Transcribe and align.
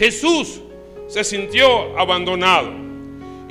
Jesús 0.00 0.62
se 1.08 1.22
sintió 1.24 1.98
abandonado. 1.98 2.72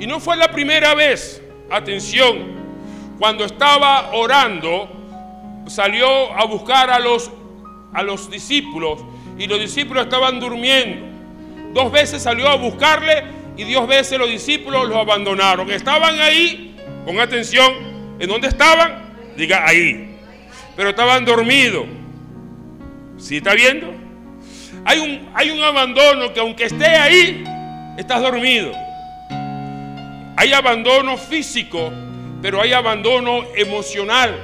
Y 0.00 0.06
no 0.08 0.18
fue 0.18 0.36
la 0.36 0.50
primera 0.50 0.96
vez, 0.96 1.40
atención, 1.70 2.58
cuando 3.20 3.44
estaba 3.44 4.10
orando, 4.14 4.90
salió 5.68 6.36
a 6.36 6.44
buscar 6.46 6.90
a 6.90 6.98
los, 6.98 7.30
a 7.92 8.02
los 8.02 8.28
discípulos 8.28 8.98
y 9.38 9.46
los 9.46 9.60
discípulos 9.60 10.02
estaban 10.02 10.40
durmiendo. 10.40 11.06
Dos 11.72 11.92
veces 11.92 12.20
salió 12.20 12.48
a 12.48 12.56
buscarle 12.56 13.22
y 13.56 13.72
dos 13.72 13.86
veces 13.86 14.18
los 14.18 14.28
discípulos 14.28 14.88
lo 14.88 14.98
abandonaron. 14.98 15.70
Estaban 15.70 16.18
ahí, 16.18 16.74
con 17.06 17.20
atención, 17.20 18.16
¿en 18.18 18.28
dónde 18.28 18.48
estaban? 18.48 19.14
Diga 19.36 19.64
ahí. 19.68 20.18
Pero 20.74 20.90
estaban 20.90 21.24
dormidos. 21.24 21.86
¿Sí 23.18 23.36
está 23.36 23.54
viendo? 23.54 23.99
Hay 24.84 24.98
un, 24.98 25.30
hay 25.34 25.50
un 25.50 25.62
abandono 25.62 26.32
que 26.32 26.40
aunque 26.40 26.64
esté 26.64 26.86
ahí, 26.86 27.44
estás 27.96 28.22
dormido. 28.22 28.72
Hay 30.36 30.52
abandono 30.52 31.16
físico, 31.16 31.92
pero 32.40 32.62
hay 32.62 32.72
abandono 32.72 33.42
emocional. 33.54 34.38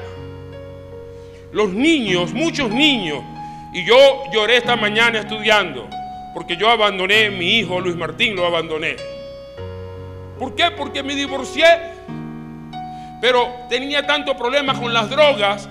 Los 1.52 1.70
niños, 1.70 2.32
muchos 2.32 2.70
niños, 2.70 3.22
y 3.72 3.84
yo 3.84 4.24
lloré 4.32 4.58
esta 4.58 4.76
mañana 4.76 5.20
estudiando, 5.20 5.88
porque 6.34 6.56
yo 6.56 6.68
abandoné 6.68 7.26
a 7.26 7.30
mi 7.30 7.58
hijo 7.58 7.80
Luis 7.80 7.96
Martín, 7.96 8.36
lo 8.36 8.46
abandoné. 8.46 8.96
¿Por 10.38 10.54
qué? 10.54 10.70
Porque 10.70 11.02
me 11.02 11.14
divorcié. 11.14 11.64
Pero 13.20 13.48
tenía 13.70 14.06
tanto 14.06 14.36
problema 14.36 14.74
con 14.74 14.92
las 14.92 15.08
drogas 15.08 15.68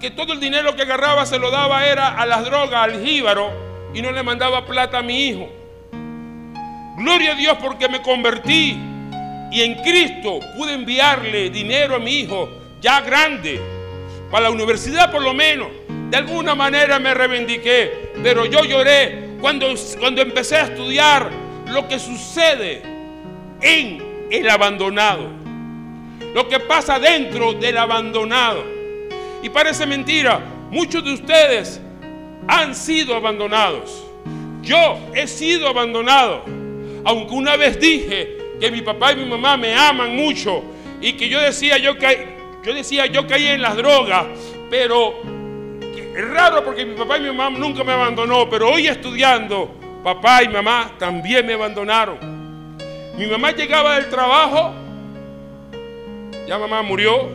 que 0.00 0.10
todo 0.10 0.32
el 0.32 0.40
dinero 0.40 0.74
que 0.74 0.82
agarraba 0.82 1.24
se 1.26 1.38
lo 1.38 1.50
daba 1.50 1.86
era 1.86 2.08
a 2.08 2.26
las 2.26 2.44
drogas, 2.44 2.82
al 2.82 3.04
jíbaro, 3.04 3.67
y 3.94 4.02
no 4.02 4.12
le 4.12 4.22
mandaba 4.22 4.64
plata 4.66 4.98
a 4.98 5.02
mi 5.02 5.28
hijo. 5.28 5.48
Gloria 6.98 7.32
a 7.32 7.34
Dios 7.34 7.56
porque 7.62 7.88
me 7.88 8.02
convertí 8.02 8.76
y 9.50 9.62
en 9.62 9.76
Cristo 9.82 10.40
pude 10.56 10.74
enviarle 10.74 11.50
dinero 11.50 11.96
a 11.96 11.98
mi 11.98 12.20
hijo 12.20 12.48
ya 12.80 13.00
grande, 13.00 13.60
para 14.30 14.44
la 14.44 14.50
universidad 14.50 15.10
por 15.10 15.22
lo 15.22 15.34
menos. 15.34 15.68
De 16.10 16.16
alguna 16.16 16.54
manera 16.54 16.98
me 16.98 17.12
reivindiqué, 17.14 18.12
pero 18.22 18.46
yo 18.46 18.64
lloré 18.64 19.36
cuando, 19.40 19.68
cuando 19.98 20.22
empecé 20.22 20.56
a 20.56 20.62
estudiar 20.62 21.30
lo 21.66 21.86
que 21.86 21.98
sucede 21.98 22.82
en 23.60 24.26
el 24.30 24.48
abandonado, 24.48 25.28
lo 26.34 26.48
que 26.48 26.60
pasa 26.60 26.98
dentro 26.98 27.52
del 27.52 27.76
abandonado. 27.78 28.64
Y 29.42 29.48
parece 29.50 29.86
mentira, 29.86 30.40
muchos 30.70 31.04
de 31.04 31.12
ustedes 31.12 31.80
han 32.48 32.74
sido 32.74 33.14
abandonados. 33.14 34.04
Yo 34.62 34.98
he 35.14 35.28
sido 35.28 35.68
abandonado, 35.68 36.42
aunque 37.04 37.34
una 37.34 37.56
vez 37.56 37.78
dije 37.78 38.36
que 38.58 38.70
mi 38.70 38.80
papá 38.82 39.12
y 39.12 39.16
mi 39.16 39.26
mamá 39.26 39.56
me 39.56 39.74
aman 39.74 40.16
mucho 40.16 40.62
y 41.00 41.12
que 41.12 41.28
yo 41.28 41.40
decía 41.40 41.78
yo 41.78 41.96
que 41.96 42.36
yo 42.64 42.74
decía 42.74 43.06
yo 43.06 43.26
caí 43.26 43.46
en 43.46 43.62
las 43.62 43.76
drogas, 43.76 44.26
pero 44.68 45.14
es 46.16 46.28
raro 46.28 46.64
porque 46.64 46.84
mi 46.84 46.96
papá 46.96 47.18
y 47.18 47.20
mi 47.20 47.28
mamá 47.28 47.56
nunca 47.56 47.84
me 47.84 47.92
abandonó, 47.92 48.50
pero 48.50 48.70
hoy 48.70 48.88
estudiando, 48.88 49.70
papá 50.02 50.42
y 50.42 50.48
mamá 50.48 50.92
también 50.98 51.46
me 51.46 51.52
abandonaron. 51.52 52.18
Mi 53.16 53.26
mamá 53.26 53.52
llegaba 53.52 53.94
del 53.94 54.08
trabajo, 54.08 54.74
ya 56.46 56.58
mamá 56.58 56.82
murió, 56.82 57.28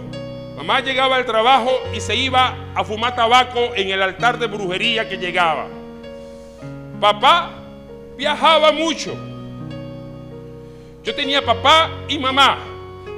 mamá 0.64 0.80
llegaba 0.80 1.17
del 1.17 1.25
trabajo 1.25 1.83
y 1.94 2.00
se 2.00 2.16
iba 2.16 2.56
a 2.73 2.86
fumar 2.86 3.14
tabaco 3.17 3.75
en 3.75 3.89
el 3.89 4.02
altar 4.02 4.39
de 4.39 4.47
brujería 4.47 5.09
que 5.09 5.17
llegaba. 5.17 5.67
Papá 7.02 7.52
viajaba 8.16 8.72
mucho. 8.72 9.14
Yo 11.03 11.14
tenía 11.14 11.42
papá 11.44 11.89
y 12.08 12.17
mamá, 12.17 12.59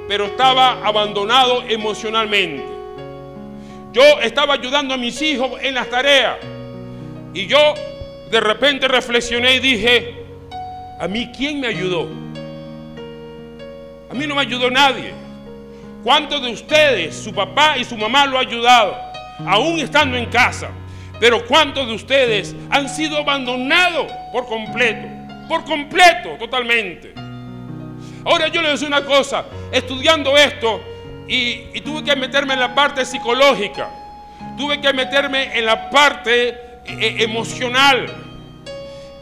pero 0.08 0.24
estaba 0.24 0.84
abandonado 0.84 1.62
emocionalmente. 1.68 2.64
Yo 3.92 4.02
estaba 4.22 4.54
ayudando 4.54 4.94
a 4.94 4.96
mis 4.96 5.22
hijos 5.22 5.52
en 5.62 5.76
las 5.76 5.88
tareas. 5.88 6.38
Y 7.32 7.46
yo 7.46 7.58
de 8.28 8.40
repente 8.40 8.88
reflexioné 8.88 9.54
y 9.54 9.60
dije, 9.60 10.14
¿a 10.98 11.06
mí 11.06 11.30
quién 11.30 11.60
me 11.60 11.68
ayudó? 11.68 12.08
A 14.10 14.14
mí 14.14 14.26
no 14.26 14.34
me 14.34 14.40
ayudó 14.40 14.68
nadie. 14.68 15.25
¿Cuántos 16.06 16.40
de 16.40 16.52
ustedes, 16.52 17.16
su 17.16 17.34
papá 17.34 17.76
y 17.78 17.82
su 17.82 17.96
mamá 17.96 18.26
lo 18.26 18.38
han 18.38 18.46
ayudado, 18.46 18.96
aún 19.44 19.80
estando 19.80 20.16
en 20.16 20.26
casa? 20.26 20.70
Pero 21.18 21.44
¿cuántos 21.44 21.84
de 21.88 21.94
ustedes 21.94 22.54
han 22.70 22.88
sido 22.88 23.16
abandonados 23.16 24.06
por 24.30 24.46
completo? 24.46 25.08
Por 25.48 25.64
completo, 25.64 26.36
totalmente. 26.38 27.12
Ahora 28.24 28.46
yo 28.46 28.62
les 28.62 28.70
decir 28.70 28.86
una 28.86 29.04
cosa, 29.04 29.46
estudiando 29.72 30.36
esto 30.36 30.80
y, 31.26 31.64
y, 31.74 31.80
tuve 31.80 32.04
que 32.04 32.14
meterme 32.14 32.54
en 32.54 32.60
la 32.60 32.72
parte 32.72 33.04
psicológica, 33.04 33.90
tuve 34.56 34.80
que 34.80 34.92
meterme 34.92 35.58
en 35.58 35.66
la 35.66 35.90
parte 35.90 36.50
eh, 36.84 37.16
emocional. 37.18 38.06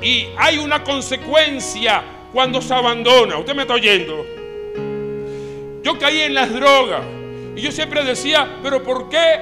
Y 0.02 0.26
hay 0.36 0.58
una 0.58 0.84
consecuencia 0.84 2.02
cuando 2.30 2.60
se 2.60 2.74
abandona. 2.74 3.38
¿Usted 3.38 3.54
me 3.54 3.62
está 3.62 3.72
oyendo? 3.72 4.33
Yo 5.84 5.98
caí 5.98 6.22
en 6.22 6.34
las 6.34 6.50
drogas. 6.50 7.02
Y 7.54 7.60
yo 7.60 7.70
siempre 7.70 8.02
decía, 8.02 8.56
pero 8.62 8.82
¿por 8.82 9.10
qué? 9.10 9.40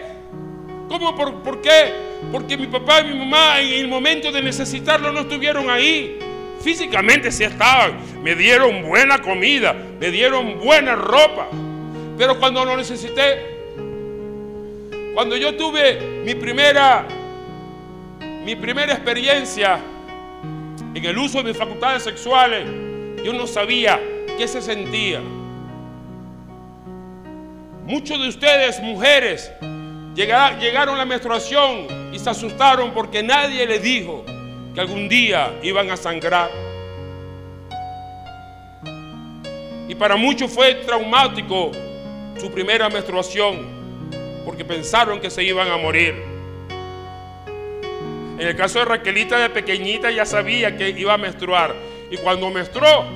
¿Cómo 0.89 1.15
por, 1.17 1.41
por 1.43 1.63
qué? 1.63 1.93
Porque 2.33 2.59
mi 2.59 2.67
papá 2.67 3.01
y 3.01 3.13
mi 3.13 3.19
mamá 3.19 3.61
en 3.61 3.73
el 3.75 3.89
momento 3.89 4.33
de 4.33 4.43
necesitarlo 4.43 5.13
no 5.13 5.21
estuvieron 5.21 5.71
ahí. 5.71 6.19
Físicamente 6.61 7.31
sí 7.31 7.45
estaban. 7.45 7.97
Me 8.23 8.35
dieron 8.35 8.83
buena 8.83 9.23
comida, 9.23 9.73
me 9.73 10.11
dieron 10.11 10.59
buena 10.59 10.97
ropa. 10.97 11.47
Pero 12.19 12.39
cuando 12.41 12.65
lo 12.65 12.77
necesité, 12.77 13.53
cuando 15.15 15.37
yo 15.37 15.55
tuve 15.57 16.23
mi 16.25 16.35
primera, 16.35 17.07
mi 18.45 18.57
primera 18.57 18.95
experiencia 18.95 19.79
en 20.93 21.05
el 21.05 21.19
uso 21.19 21.39
de 21.39 21.45
mis 21.51 21.57
facultades 21.57 22.03
sexuales, 22.03 22.67
yo 23.25 23.33
no 23.33 23.47
sabía 23.47 24.01
qué 24.37 24.49
se 24.49 24.61
sentía. 24.61 25.21
Muchos 27.85 28.21
de 28.21 28.29
ustedes, 28.29 28.81
mujeres, 28.81 29.51
llegaron 30.15 30.95
a 30.95 30.99
la 30.99 31.05
menstruación 31.05 32.13
y 32.13 32.19
se 32.19 32.31
asustaron 32.31 32.93
porque 32.93 33.25
nadie 33.25 33.67
les 33.67 33.83
dijo 33.83 34.25
que 34.73 34.81
algún 34.81 35.09
día 35.09 35.53
iban 35.65 35.91
a 35.91 35.97
sangrar. 35.97 36.49
Y 39.89 39.97
para 39.97 40.15
muchos 40.15 40.53
fue 40.53 40.77
traumático 40.77 41.73
su 42.39 42.53
primera 42.53 42.89
menstruación 42.89 43.67
porque 44.45 44.65
pensaron 44.65 45.21
que 45.21 45.29
se 45.29 45.43
iban 45.43 45.69
a 45.69 45.77
morir. 45.77 46.15
En 48.39 48.47
el 48.47 48.57
caso 48.57 48.79
de 48.79 48.85
Raquelita 48.85 49.39
de 49.39 49.51
pequeñita 49.51 50.09
ya 50.13 50.25
sabía 50.25 50.77
que 50.77 50.91
iba 50.91 51.15
a 51.15 51.19
menstruar 51.19 51.75
y 52.13 52.17
cuando 52.17 52.49
menstruó 52.49 53.07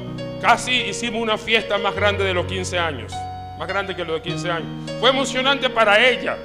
casi 0.40 0.72
hicimos 0.72 1.22
una 1.22 1.38
fiesta 1.38 1.78
más 1.78 1.94
grande 1.94 2.24
de 2.24 2.34
los 2.34 2.46
15 2.46 2.78
años 2.80 3.12
más 3.58 3.68
grande 3.68 3.94
que 3.94 4.04
los 4.04 4.22
de 4.22 4.30
15 4.30 4.50
años. 4.50 4.90
Fue 5.00 5.10
emocionante 5.10 5.70
para 5.70 6.04
ella. 6.06 6.36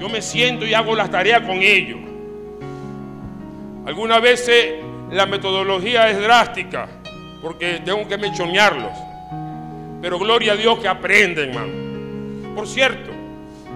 Yo 0.00 0.08
me 0.08 0.20
siento 0.20 0.66
y 0.66 0.74
hago 0.74 0.94
las 0.94 1.10
tareas 1.10 1.42
con 1.42 1.58
ellos. 1.62 2.00
Algunas 3.86 4.20
veces 4.20 4.74
la 5.10 5.26
metodología 5.26 6.08
es 6.10 6.20
drástica 6.20 6.88
porque 7.40 7.80
tengo 7.84 8.06
que 8.06 8.16
mechonearlos. 8.16 8.92
Pero 10.00 10.18
gloria 10.18 10.52
a 10.52 10.56
Dios 10.56 10.78
que 10.78 10.88
aprenden, 10.88 11.50
hermano. 11.50 12.54
Por 12.54 12.66
cierto, 12.66 13.10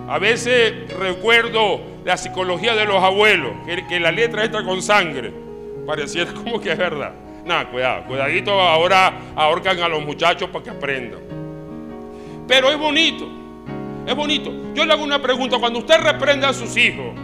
a 0.09 0.19
veces 0.19 0.93
recuerdo 0.99 1.81
la 2.05 2.17
psicología 2.17 2.75
de 2.75 2.85
los 2.85 3.03
abuelos, 3.03 3.53
que, 3.89 4.01
la 4.01 4.13
letra 4.13 4.45
está 4.45 4.65
con 4.65 4.83
sangre. 4.83 5.33
Pareciera 5.87 6.33
como 6.45 6.61
que 6.61 6.73
es 6.73 6.79
verdad. 6.79 7.13
Nada, 7.45 7.69
cuidado, 7.71 8.05
cuidadito, 8.07 8.61
ahora 8.61 9.13
ahorcan 9.37 9.81
a 9.81 9.89
los 9.89 10.05
muchachos 10.05 10.49
para 10.51 10.65
que 10.65 10.71
aprendan. 10.71 11.26
Pero 12.47 12.71
es 12.71 12.79
bonito, 12.79 13.27
es 14.07 14.15
bonito. 14.15 14.53
Yo 14.75 14.85
le 14.85 14.93
hago 14.93 15.03
una 15.03 15.21
pregunta, 15.21 15.59
cuando 15.59 15.81
usted 15.81 15.99
reprende 16.01 16.47
a 16.47 16.53
sus 16.53 16.77
hijos, 16.77 17.15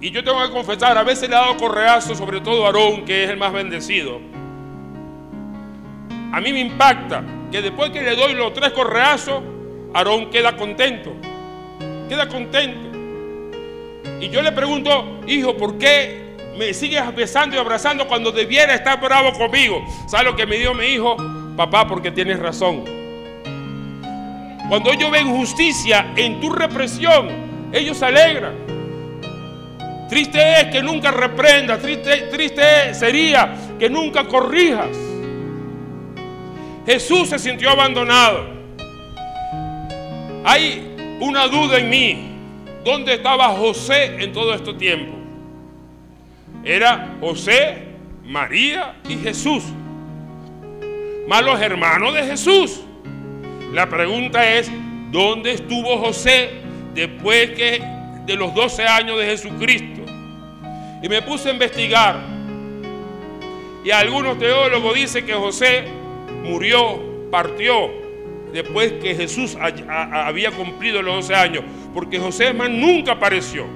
y 0.00 0.10
yo 0.10 0.22
tengo 0.22 0.42
que 0.44 0.50
confesar, 0.50 0.96
a 0.96 1.02
veces 1.02 1.28
le 1.28 1.34
he 1.34 1.38
dado 1.38 1.56
correazos, 1.56 2.18
sobre 2.18 2.40
todo 2.40 2.64
a 2.64 2.66
Aarón, 2.68 3.04
que 3.04 3.24
es 3.24 3.30
el 3.30 3.36
más 3.36 3.52
bendecido. 3.52 4.20
A 6.32 6.40
mí 6.40 6.52
me 6.52 6.60
impacta 6.60 7.24
que 7.50 7.62
después 7.62 7.90
que 7.90 8.02
le 8.02 8.14
doy 8.14 8.34
los 8.34 8.52
tres 8.52 8.72
correazos, 8.72 9.42
Aarón 9.94 10.30
queda 10.30 10.56
contento. 10.56 11.12
Queda 12.08 12.28
contento. 12.28 12.88
Y 14.20 14.28
yo 14.28 14.42
le 14.42 14.52
pregunto, 14.52 15.20
hijo, 15.26 15.56
¿por 15.56 15.78
qué 15.78 16.36
me 16.56 16.74
sigues 16.74 17.02
besando 17.14 17.56
y 17.56 17.58
abrazando 17.58 18.06
cuando 18.06 18.30
debiera 18.30 18.74
estar 18.74 19.00
bravo 19.00 19.32
conmigo? 19.32 19.84
¿Sabes 20.06 20.26
lo 20.26 20.36
que 20.36 20.46
me 20.46 20.58
dio 20.58 20.74
mi 20.74 20.86
hijo? 20.86 21.16
Papá, 21.56 21.86
porque 21.88 22.10
tienes 22.10 22.38
razón. 22.38 22.97
Cuando 24.68 24.92
ellos 24.92 25.10
ven 25.10 25.34
justicia 25.34 26.12
en 26.14 26.40
tu 26.40 26.50
represión, 26.50 27.28
ellos 27.72 27.96
se 27.96 28.04
alegran. 28.04 28.54
Triste 30.08 30.60
es 30.60 30.66
que 30.66 30.82
nunca 30.82 31.10
reprenda, 31.10 31.78
triste, 31.78 32.28
triste 32.30 32.94
sería 32.94 33.54
que 33.78 33.88
nunca 33.88 34.24
corrijas. 34.24 34.96
Jesús 36.86 37.28
se 37.28 37.38
sintió 37.38 37.70
abandonado. 37.70 38.46
Hay 40.44 41.18
una 41.20 41.46
duda 41.46 41.78
en 41.78 41.90
mí. 41.90 42.24
¿Dónde 42.84 43.14
estaba 43.14 43.48
José 43.48 44.22
en 44.22 44.32
todo 44.32 44.54
este 44.54 44.72
tiempo? 44.74 45.14
Era 46.64 47.16
José, 47.20 47.88
María 48.24 48.96
y 49.06 49.16
Jesús. 49.16 49.64
Más 51.26 51.42
los 51.42 51.60
hermanos 51.60 52.14
de 52.14 52.24
Jesús. 52.24 52.82
La 53.72 53.88
pregunta 53.88 54.54
es, 54.54 54.70
¿dónde 55.10 55.52
estuvo 55.52 55.98
José 55.98 56.50
después 56.94 57.50
que 57.50 57.82
de 58.24 58.34
los 58.36 58.54
12 58.54 58.84
años 58.84 59.18
de 59.18 59.26
Jesucristo? 59.26 60.02
Y 61.02 61.08
me 61.08 61.20
puse 61.22 61.50
a 61.50 61.52
investigar. 61.52 62.18
Y 63.84 63.90
algunos 63.90 64.38
teólogos 64.38 64.94
dicen 64.94 65.26
que 65.26 65.34
José 65.34 65.84
murió, 66.42 67.28
partió, 67.30 67.90
después 68.52 68.92
que 68.94 69.14
Jesús 69.14 69.56
había 69.60 70.50
cumplido 70.50 71.02
los 71.02 71.16
12 71.16 71.34
años. 71.34 71.64
Porque 71.92 72.18
José 72.18 72.52
más 72.54 72.70
nunca 72.70 73.12
apareció. 73.12 73.66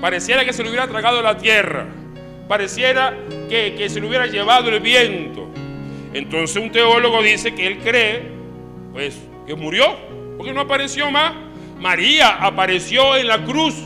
Pareciera 0.00 0.44
que 0.44 0.52
se 0.52 0.62
le 0.62 0.68
hubiera 0.68 0.86
tragado 0.86 1.22
la 1.22 1.36
tierra. 1.38 1.86
Pareciera 2.46 3.16
que, 3.48 3.74
que 3.76 3.88
se 3.88 4.00
le 4.00 4.06
hubiera 4.06 4.26
llevado 4.26 4.68
el 4.68 4.80
viento. 4.80 5.48
Entonces 6.12 6.62
un 6.62 6.70
teólogo 6.70 7.22
dice 7.22 7.54
que 7.54 7.66
él 7.66 7.78
cree, 7.78 8.37
pues, 8.98 9.16
que 9.46 9.54
murió, 9.54 9.96
porque 10.36 10.52
no 10.52 10.62
apareció 10.62 11.08
más. 11.08 11.32
María 11.78 12.30
apareció 12.30 13.14
en 13.14 13.28
la 13.28 13.44
cruz. 13.44 13.76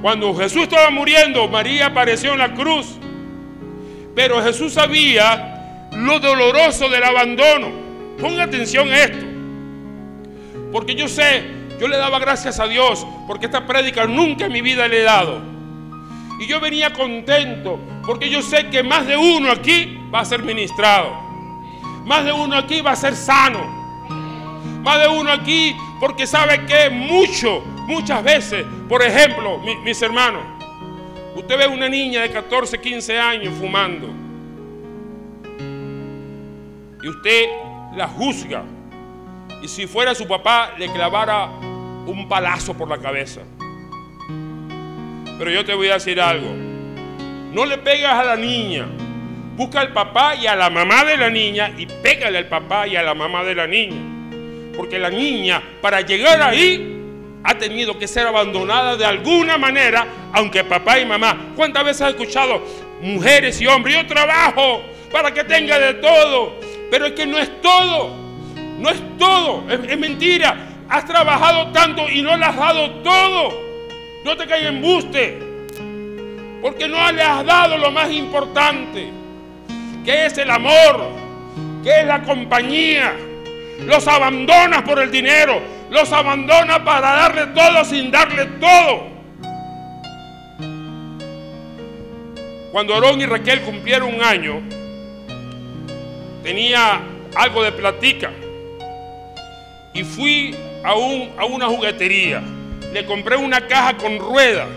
Cuando 0.00 0.32
Jesús 0.36 0.62
estaba 0.62 0.88
muriendo, 0.90 1.48
María 1.48 1.86
apareció 1.86 2.34
en 2.34 2.38
la 2.38 2.54
cruz. 2.54 2.96
Pero 4.14 4.40
Jesús 4.40 4.74
sabía 4.74 5.88
lo 5.90 6.20
doloroso 6.20 6.88
del 6.88 7.02
abandono. 7.02 7.72
Ponga 8.20 8.44
atención 8.44 8.92
a 8.92 9.02
esto. 9.02 9.26
Porque 10.70 10.94
yo 10.94 11.08
sé, 11.08 11.42
yo 11.80 11.88
le 11.88 11.96
daba 11.96 12.20
gracias 12.20 12.60
a 12.60 12.68
Dios, 12.68 13.04
porque 13.26 13.46
esta 13.46 13.66
prédica 13.66 14.06
nunca 14.06 14.46
en 14.46 14.52
mi 14.52 14.60
vida 14.60 14.86
le 14.86 15.00
he 15.00 15.02
dado. 15.02 15.42
Y 16.38 16.46
yo 16.46 16.60
venía 16.60 16.92
contento, 16.92 17.80
porque 18.06 18.30
yo 18.30 18.42
sé 18.42 18.68
que 18.68 18.84
más 18.84 19.08
de 19.08 19.16
uno 19.16 19.50
aquí 19.50 19.98
va 20.14 20.20
a 20.20 20.24
ser 20.24 20.44
ministrado. 20.44 21.33
Más 22.04 22.24
de 22.24 22.32
uno 22.32 22.56
aquí 22.56 22.80
va 22.80 22.92
a 22.92 22.96
ser 22.96 23.16
sano. 23.16 23.84
Más 24.82 25.00
de 25.00 25.08
uno 25.08 25.30
aquí, 25.30 25.74
porque 25.98 26.26
sabe 26.26 26.66
que 26.66 26.90
mucho, 26.90 27.62
muchas 27.86 28.22
veces, 28.22 28.64
por 28.88 29.02
ejemplo, 29.02 29.58
mis 29.82 30.00
hermanos, 30.02 30.42
usted 31.34 31.56
ve 31.56 31.66
una 31.66 31.88
niña 31.88 32.20
de 32.22 32.30
14, 32.30 32.80
15 32.80 33.18
años 33.18 33.54
fumando 33.58 34.08
y 37.02 37.08
usted 37.08 37.48
la 37.96 38.08
juzga 38.08 38.64
y 39.62 39.68
si 39.68 39.86
fuera 39.86 40.14
su 40.14 40.26
papá 40.26 40.72
le 40.78 40.90
clavara 40.92 41.46
un 41.46 42.26
palazo 42.28 42.74
por 42.74 42.88
la 42.88 42.98
cabeza. 42.98 43.40
Pero 45.38 45.50
yo 45.50 45.64
te 45.64 45.74
voy 45.74 45.88
a 45.88 45.94
decir 45.94 46.20
algo, 46.20 46.50
no 47.52 47.64
le 47.64 47.78
pegas 47.78 48.14
a 48.14 48.24
la 48.24 48.36
niña, 48.36 48.86
busca 49.56 49.80
al 49.80 49.92
papá 49.92 50.34
y 50.34 50.46
a 50.46 50.56
la 50.56 50.70
mamá 50.70 51.04
de 51.04 51.16
la 51.16 51.30
niña 51.30 51.72
y 51.76 51.86
pégale 51.86 52.38
al 52.38 52.46
papá 52.48 52.86
y 52.86 52.96
a 52.96 53.02
la 53.02 53.14
mamá 53.14 53.44
de 53.44 53.54
la 53.54 53.66
niña. 53.66 53.96
Porque 54.76 54.98
la 54.98 55.10
niña, 55.10 55.62
para 55.80 56.00
llegar 56.00 56.42
ahí, 56.42 56.94
ha 57.44 57.58
tenido 57.58 57.98
que 57.98 58.08
ser 58.08 58.26
abandonada 58.26 58.96
de 58.96 59.04
alguna 59.04 59.58
manera, 59.58 60.06
aunque 60.32 60.64
papá 60.64 60.98
y 60.98 61.06
mamá. 61.06 61.52
¿Cuántas 61.54 61.84
veces 61.84 62.02
has 62.02 62.10
escuchado 62.10 62.62
mujeres 63.02 63.60
y 63.60 63.66
hombres? 63.66 63.94
Yo 63.94 64.06
trabajo 64.06 64.82
para 65.12 65.32
que 65.32 65.44
tenga 65.44 65.78
de 65.78 65.94
todo, 65.94 66.58
pero 66.90 67.06
es 67.06 67.12
que 67.12 67.26
no 67.26 67.38
es 67.38 67.60
todo, 67.60 68.16
no 68.78 68.90
es 68.90 69.00
todo, 69.18 69.64
es, 69.70 69.98
mentira. 69.98 70.70
Has 70.88 71.04
trabajado 71.06 71.70
tanto 71.70 72.08
y 72.08 72.22
no 72.22 72.36
le 72.36 72.44
has 72.44 72.56
dado 72.56 72.90
todo. 73.02 73.62
No 74.24 74.36
te 74.36 74.46
caigas 74.46 74.72
en 74.72 74.80
buste, 74.80 75.38
porque 76.62 76.88
no 76.88 77.12
le 77.12 77.22
has 77.22 77.44
dado 77.44 77.76
lo 77.76 77.90
más 77.90 78.10
importante, 78.10 79.12
que 80.04 80.26
es 80.26 80.38
el 80.38 80.50
amor, 80.50 81.08
que 81.82 82.00
es 82.00 82.06
la 82.06 82.22
compañía. 82.22 83.14
Los 83.80 84.06
abandonas 84.06 84.82
por 84.82 85.00
el 85.00 85.10
dinero, 85.10 85.60
los 85.90 86.12
abandona 86.12 86.84
para 86.84 87.10
darle 87.10 87.46
todo 87.48 87.84
sin 87.84 88.10
darle 88.10 88.46
todo. 88.60 89.14
Cuando 92.70 92.94
Aarón 92.94 93.20
y 93.20 93.26
Raquel 93.26 93.62
cumplieron 93.62 94.14
un 94.14 94.22
año, 94.22 94.60
tenía 96.42 97.00
algo 97.36 97.62
de 97.62 97.72
platica 97.72 98.30
y 99.92 100.02
fui 100.02 100.54
a, 100.82 100.94
un, 100.94 101.30
a 101.38 101.44
una 101.44 101.68
juguetería. 101.68 102.42
Le 102.92 103.04
compré 103.06 103.36
una 103.36 103.66
caja 103.66 103.96
con 103.96 104.18
ruedas 104.18 104.68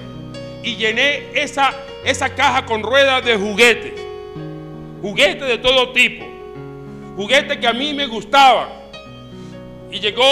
y 0.63 0.75
llené 0.75 1.31
esa, 1.33 1.73
esa 2.03 2.33
caja 2.33 2.65
con 2.65 2.83
ruedas 2.83 3.23
de 3.25 3.35
juguetes. 3.35 4.06
Juguetes 5.01 5.47
de 5.47 5.57
todo 5.57 5.91
tipo. 5.91 6.25
Juguetes 7.15 7.57
que 7.57 7.67
a 7.67 7.73
mí 7.73 7.93
me 7.93 8.07
gustaban. 8.07 8.69
Y 9.91 9.99
llegó 9.99 10.23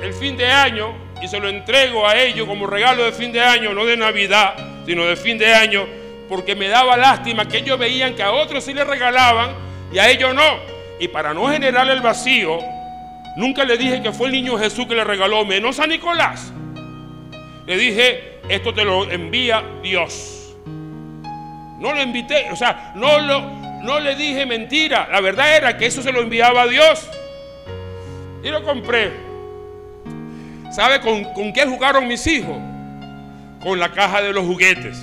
el 0.00 0.12
fin 0.12 0.36
de 0.36 0.46
año 0.46 0.94
y 1.22 1.28
se 1.28 1.40
lo 1.40 1.48
entrego 1.48 2.06
a 2.06 2.16
ellos 2.16 2.46
como 2.46 2.66
regalo 2.66 3.04
de 3.04 3.12
fin 3.12 3.32
de 3.32 3.40
año, 3.40 3.72
no 3.72 3.84
de 3.84 3.96
Navidad, 3.96 4.54
sino 4.86 5.04
de 5.04 5.16
fin 5.16 5.38
de 5.38 5.54
año, 5.54 5.86
porque 6.28 6.54
me 6.54 6.68
daba 6.68 6.96
lástima 6.96 7.46
que 7.48 7.58
ellos 7.58 7.78
veían 7.78 8.14
que 8.14 8.22
a 8.22 8.32
otros 8.32 8.64
sí 8.64 8.74
les 8.74 8.86
regalaban 8.86 9.54
y 9.92 9.98
a 9.98 10.10
ellos 10.10 10.34
no. 10.34 10.76
Y 10.98 11.08
para 11.08 11.34
no 11.34 11.46
generar 11.48 11.88
el 11.88 12.00
vacío, 12.00 12.58
nunca 13.36 13.64
le 13.64 13.76
dije 13.76 14.02
que 14.02 14.12
fue 14.12 14.28
el 14.28 14.32
niño 14.32 14.58
Jesús 14.58 14.86
que 14.86 14.94
le 14.94 15.04
regaló, 15.04 15.44
menos 15.44 15.78
a 15.78 15.86
Nicolás. 15.86 16.52
Le 17.66 17.76
dije, 17.76 18.40
esto 18.48 18.72
te 18.72 18.84
lo 18.84 19.10
envía 19.10 19.62
Dios. 19.82 20.35
No 21.78 21.92
lo 21.92 22.00
invité, 22.00 22.50
o 22.50 22.56
sea, 22.56 22.92
no, 22.94 23.18
lo, 23.18 23.40
no 23.82 24.00
le 24.00 24.14
dije 24.14 24.46
mentira. 24.46 25.08
La 25.10 25.20
verdad 25.20 25.56
era 25.56 25.76
que 25.76 25.86
eso 25.86 26.02
se 26.02 26.12
lo 26.12 26.20
enviaba 26.20 26.66
Dios. 26.66 27.08
Y 28.42 28.48
lo 28.48 28.62
compré. 28.62 29.12
¿Sabe 30.70 31.00
con, 31.00 31.52
qué 31.52 31.66
jugaron 31.66 32.06
mis 32.06 32.26
hijos? 32.26 32.56
Con 33.62 33.78
la 33.78 33.90
caja 33.90 34.22
de 34.22 34.32
los 34.32 34.44
juguetes. 34.44 35.02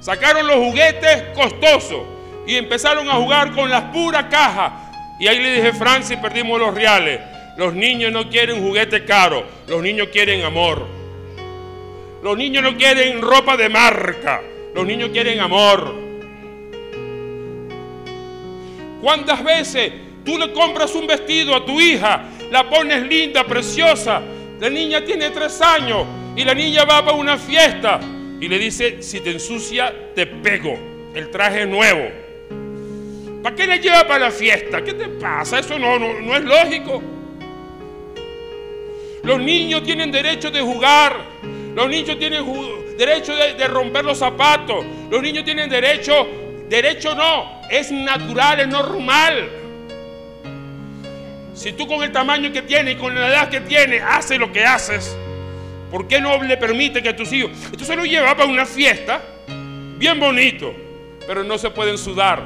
Sacaron 0.00 0.46
los 0.46 0.56
juguetes 0.56 1.24
costosos 1.34 2.02
y 2.46 2.56
empezaron 2.56 3.08
a 3.08 3.14
jugar 3.14 3.52
con 3.52 3.68
las 3.68 3.82
puras 3.84 4.26
cajas. 4.30 4.72
Y 5.18 5.26
ahí 5.26 5.40
le 5.40 5.54
dije, 5.54 5.72
Francis, 5.72 6.16
perdimos 6.18 6.58
los 6.60 6.74
reales. 6.74 7.20
Los 7.56 7.74
niños 7.74 8.12
no 8.12 8.28
quieren 8.30 8.62
juguetes 8.62 9.02
caros, 9.02 9.42
los 9.66 9.82
niños 9.82 10.08
quieren 10.12 10.44
amor. 10.44 10.86
Los 12.22 12.38
niños 12.38 12.62
no 12.62 12.76
quieren 12.76 13.20
ropa 13.20 13.56
de 13.56 13.68
marca, 13.68 14.40
los 14.74 14.86
niños 14.86 15.10
quieren 15.10 15.40
amor. 15.40 15.94
¿Cuántas 19.00 19.44
veces 19.44 19.92
tú 20.24 20.38
le 20.38 20.52
compras 20.52 20.94
un 20.94 21.06
vestido 21.06 21.54
a 21.54 21.64
tu 21.64 21.80
hija 21.80 22.28
la 22.50 22.68
pones 22.68 23.02
linda, 23.06 23.44
preciosa. 23.44 24.22
La 24.60 24.70
niña 24.70 25.04
tiene 25.04 25.30
tres 25.30 25.60
años 25.60 26.06
y 26.34 26.44
la 26.44 26.54
niña 26.54 26.84
va 26.84 27.04
para 27.04 27.16
una 27.16 27.36
fiesta 27.36 28.00
y 28.40 28.48
le 28.48 28.58
dice, 28.58 29.02
si 29.02 29.20
te 29.20 29.30
ensucia, 29.30 30.12
te 30.14 30.26
pego. 30.26 30.78
El 31.14 31.30
traje 31.30 31.66
nuevo. 31.66 32.08
¿Para 33.42 33.54
qué 33.54 33.66
le 33.66 33.78
lleva 33.78 34.06
para 34.06 34.26
la 34.26 34.30
fiesta? 34.30 34.82
¿Qué 34.82 34.92
te 34.94 35.08
pasa? 35.08 35.58
Eso 35.58 35.78
no, 35.78 35.98
no, 35.98 36.36
es 36.36 36.44
lógico. 36.44 37.02
Los 39.22 39.40
niños 39.40 39.82
tienen 39.82 40.12
derecho 40.12 40.50
de 40.50 40.60
jugar. 40.60 41.16
Los 41.78 41.88
niños 41.88 42.18
tienen 42.18 42.44
derecho 42.98 43.36
de, 43.36 43.68
romper 43.68 44.04
los 44.04 44.18
zapatos. 44.18 44.84
Los 45.08 45.22
niños 45.22 45.44
tienen 45.44 45.70
derecho, 45.70 46.26
derecho 46.68 47.14
no, 47.14 47.62
es 47.70 47.92
natural, 47.92 48.58
es 48.58 48.66
normal. 48.66 49.48
Si 51.54 51.74
tú 51.74 51.86
con 51.86 52.02
el 52.02 52.10
tamaño 52.10 52.50
que 52.50 52.62
tienes 52.62 52.96
y 52.96 52.98
con 52.98 53.14
la 53.14 53.28
edad 53.28 53.48
que 53.48 53.60
tienes 53.60 54.02
haces 54.02 54.40
lo 54.40 54.50
que 54.50 54.64
haces, 54.64 55.16
¿por 55.88 56.08
qué 56.08 56.20
no 56.20 56.42
le 56.42 56.56
permite 56.56 57.00
que 57.00 57.12
tus 57.12 57.32
hijos... 57.32 57.52
Esto 57.70 57.84
se 57.84 57.94
lo 57.94 58.04
lleva 58.04 58.36
para 58.36 58.50
una 58.50 58.66
fiesta, 58.66 59.22
bien 59.98 60.18
bonito, 60.18 60.74
pero 61.28 61.44
no 61.44 61.58
se 61.58 61.70
pueden 61.70 61.96
sudar, 61.96 62.42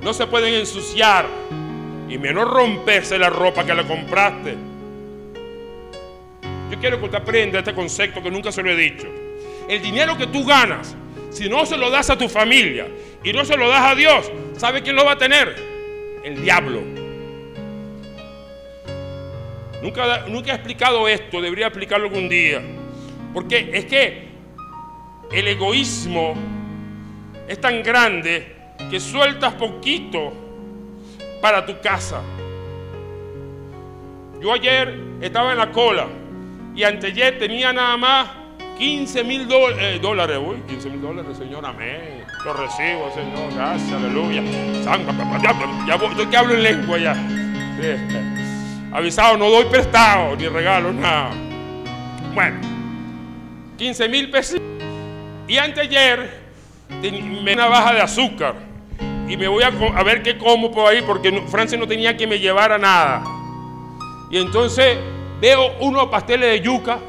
no 0.00 0.14
se 0.14 0.24
pueden 0.28 0.54
ensuciar 0.54 1.26
y 2.08 2.16
menos 2.16 2.48
romperse 2.48 3.18
la 3.18 3.28
ropa 3.28 3.66
que 3.66 3.74
le 3.74 3.84
compraste. 3.88 4.71
Yo 6.72 6.78
quiero 6.80 6.98
que 6.98 7.04
usted 7.04 7.18
aprenda 7.18 7.60
este 7.60 7.74
concepto 7.74 8.20
que 8.20 8.30
nunca 8.30 8.50
se 8.50 8.62
lo 8.62 8.70
he 8.70 8.76
dicho. 8.76 9.06
El 9.68 9.80
dinero 9.80 10.16
que 10.16 10.26
tú 10.26 10.44
ganas, 10.44 10.96
si 11.30 11.48
no 11.48 11.64
se 11.66 11.76
lo 11.76 11.90
das 11.90 12.10
a 12.10 12.18
tu 12.18 12.28
familia 12.28 12.88
y 13.22 13.32
no 13.32 13.44
se 13.44 13.56
lo 13.56 13.68
das 13.68 13.92
a 13.92 13.94
Dios, 13.94 14.32
¿sabe 14.56 14.82
quién 14.82 14.96
lo 14.96 15.04
va 15.04 15.12
a 15.12 15.18
tener? 15.18 15.70
el 16.22 16.42
diablo. 16.42 16.80
Nunca, 19.82 20.26
nunca 20.28 20.52
he 20.52 20.54
explicado 20.54 21.08
esto, 21.08 21.40
debería 21.40 21.66
explicarlo 21.66 22.06
algún 22.06 22.28
día. 22.28 22.62
Porque 23.34 23.70
es 23.72 23.84
que 23.86 24.28
el 25.32 25.48
egoísmo 25.48 26.34
es 27.48 27.60
tan 27.60 27.82
grande 27.82 28.56
que 28.90 29.00
sueltas 29.00 29.54
poquito 29.54 30.32
para 31.40 31.66
tu 31.66 31.80
casa. 31.80 32.22
Yo 34.40 34.52
ayer 34.52 34.98
estaba 35.20 35.52
en 35.52 35.58
la 35.58 35.70
cola 35.70 36.06
y 36.74 36.84
anteayer 36.84 37.38
tenía 37.38 37.72
nada 37.72 37.96
más 37.96 38.28
15 38.78 39.24
mil 39.24 39.46
eh, 39.78 39.98
dólares. 40.00 40.38
Uy, 40.44 40.56
15 40.68 40.90
mil 40.90 41.02
dólares, 41.02 41.36
Señor, 41.36 41.64
amén. 41.64 42.24
Lo 42.44 42.52
recibo, 42.54 43.10
Señor, 43.14 43.54
gracias, 43.54 43.92
aleluya. 43.92 44.42
ya, 45.86 45.96
yo 45.96 46.30
que 46.30 46.36
hablo 46.36 46.54
en 46.54 46.62
lengua 46.62 46.98
ya. 46.98 47.16
Avisado, 48.92 49.36
no 49.36 49.50
doy 49.50 49.64
prestado 49.66 50.36
ni 50.36 50.48
regalo, 50.48 50.92
nada. 50.92 51.30
Bueno, 52.34 52.60
15 53.78 54.08
mil 54.08 54.30
pesos. 54.30 54.60
Y 55.46 55.58
anteayer 55.58 56.42
me 57.00 57.52
una 57.54 57.66
baja 57.66 57.92
de 57.92 58.00
azúcar 58.00 58.54
y 59.28 59.36
me 59.36 59.48
voy 59.48 59.62
a, 59.62 59.68
a, 59.68 60.02
ver 60.02 60.22
qué 60.22 60.38
como 60.38 60.72
por 60.72 60.90
ahí 60.90 61.02
porque 61.02 61.42
Francia 61.48 61.76
no 61.78 61.86
tenía 61.86 62.16
que 62.16 62.26
me 62.26 62.38
llevara 62.38 62.78
nada. 62.78 63.22
Y 64.30 64.38
entonces 64.38 64.98
veo 65.42 65.72
unos 65.80 66.06
pasteles 66.06 66.52
de 66.52 66.60
yuca 66.60 67.00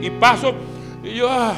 y 0.00 0.08
paso 0.10 0.54
y 1.02 1.14
yo... 1.14 1.28
Ah, 1.28 1.54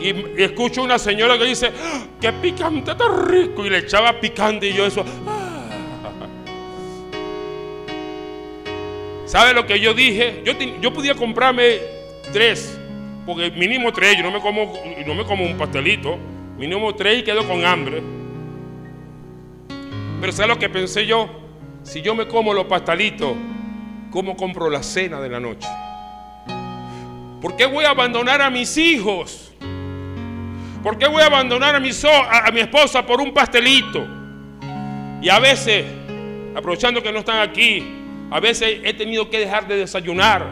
y, 0.00 0.40
escucho 0.40 0.84
una 0.84 0.98
señora 1.00 1.36
que 1.36 1.44
dice, 1.44 1.72
ah, 1.82 2.04
que 2.20 2.32
picante 2.34 2.92
está 2.92 3.08
rico. 3.08 3.66
Y 3.66 3.70
le 3.70 3.78
echaba 3.78 4.18
picante 4.20 4.68
y 4.68 4.72
yo 4.72 4.86
eso. 4.86 5.04
Ah. 5.26 5.46
¿Sabe 9.26 9.52
lo 9.52 9.66
que 9.66 9.80
yo 9.80 9.94
dije? 9.94 10.42
Yo, 10.44 10.52
yo 10.80 10.92
podía 10.92 11.14
comprarme 11.14 11.78
tres, 12.32 12.78
porque 13.26 13.50
mínimo 13.50 13.92
tres, 13.92 14.16
yo 14.16 14.22
no 14.22 14.30
me 14.30 14.40
como, 14.40 14.72
no 15.06 15.14
me 15.14 15.24
como 15.24 15.44
un 15.44 15.58
pastelito, 15.58 16.18
mínimo 16.56 16.94
tres 16.94 17.18
y 17.18 17.22
quedo 17.24 17.46
con 17.46 17.64
hambre. 17.64 18.00
Pero 20.20 20.32
¿sabe 20.32 20.48
lo 20.48 20.58
que 20.58 20.68
pensé 20.68 21.04
yo? 21.04 21.28
Si 21.82 22.00
yo 22.00 22.14
me 22.14 22.26
como 22.26 22.54
los 22.54 22.64
pastelitos, 22.66 23.34
¿cómo 24.10 24.36
compro 24.36 24.68
la 24.68 24.82
cena 24.82 25.20
de 25.20 25.28
la 25.28 25.40
noche? 25.40 25.68
¿Por 27.40 27.56
qué 27.56 27.66
voy 27.66 27.84
a 27.84 27.90
abandonar 27.90 28.42
a 28.42 28.50
mis 28.50 28.76
hijos? 28.76 29.52
¿Por 30.82 30.98
qué 30.98 31.08
voy 31.08 31.22
a 31.22 31.26
abandonar 31.26 31.74
a 31.74 31.80
mi, 31.80 31.90
esposa 32.60 33.04
por 33.04 33.20
un 33.20 33.32
pastelito? 33.32 34.06
Y 35.22 35.28
a 35.28 35.38
veces, 35.38 35.84
aprovechando 36.54 37.02
que 37.02 37.12
no 37.12 37.18
están 37.20 37.40
aquí, 37.40 37.84
a 38.30 38.40
veces 38.40 38.80
he 38.84 38.94
tenido 38.94 39.28
que 39.28 39.38
dejar 39.38 39.68
de 39.68 39.76
desayunar 39.76 40.46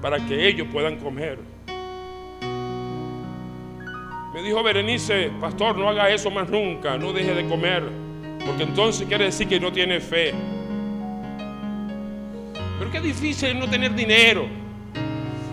para 0.00 0.24
que 0.24 0.48
ellos 0.48 0.68
puedan 0.72 0.96
comer. 0.96 1.38
Me 4.34 4.42
dijo 4.42 4.62
Berenice, 4.62 5.30
pastor, 5.40 5.76
no 5.76 5.88
haga 5.88 6.08
eso 6.10 6.30
más 6.30 6.48
nunca, 6.48 6.96
no 6.96 7.12
deje 7.12 7.34
de 7.34 7.46
comer, 7.48 7.82
porque 8.46 8.62
entonces 8.62 9.06
quiere 9.06 9.24
decir 9.24 9.48
que 9.48 9.58
no 9.58 9.72
tiene 9.72 10.00
fe. 10.00 10.32
Pero 12.78 12.90
qué 12.90 13.00
difícil 13.00 13.58
no 13.58 13.68
tener 13.68 13.94
dinero 13.94 14.46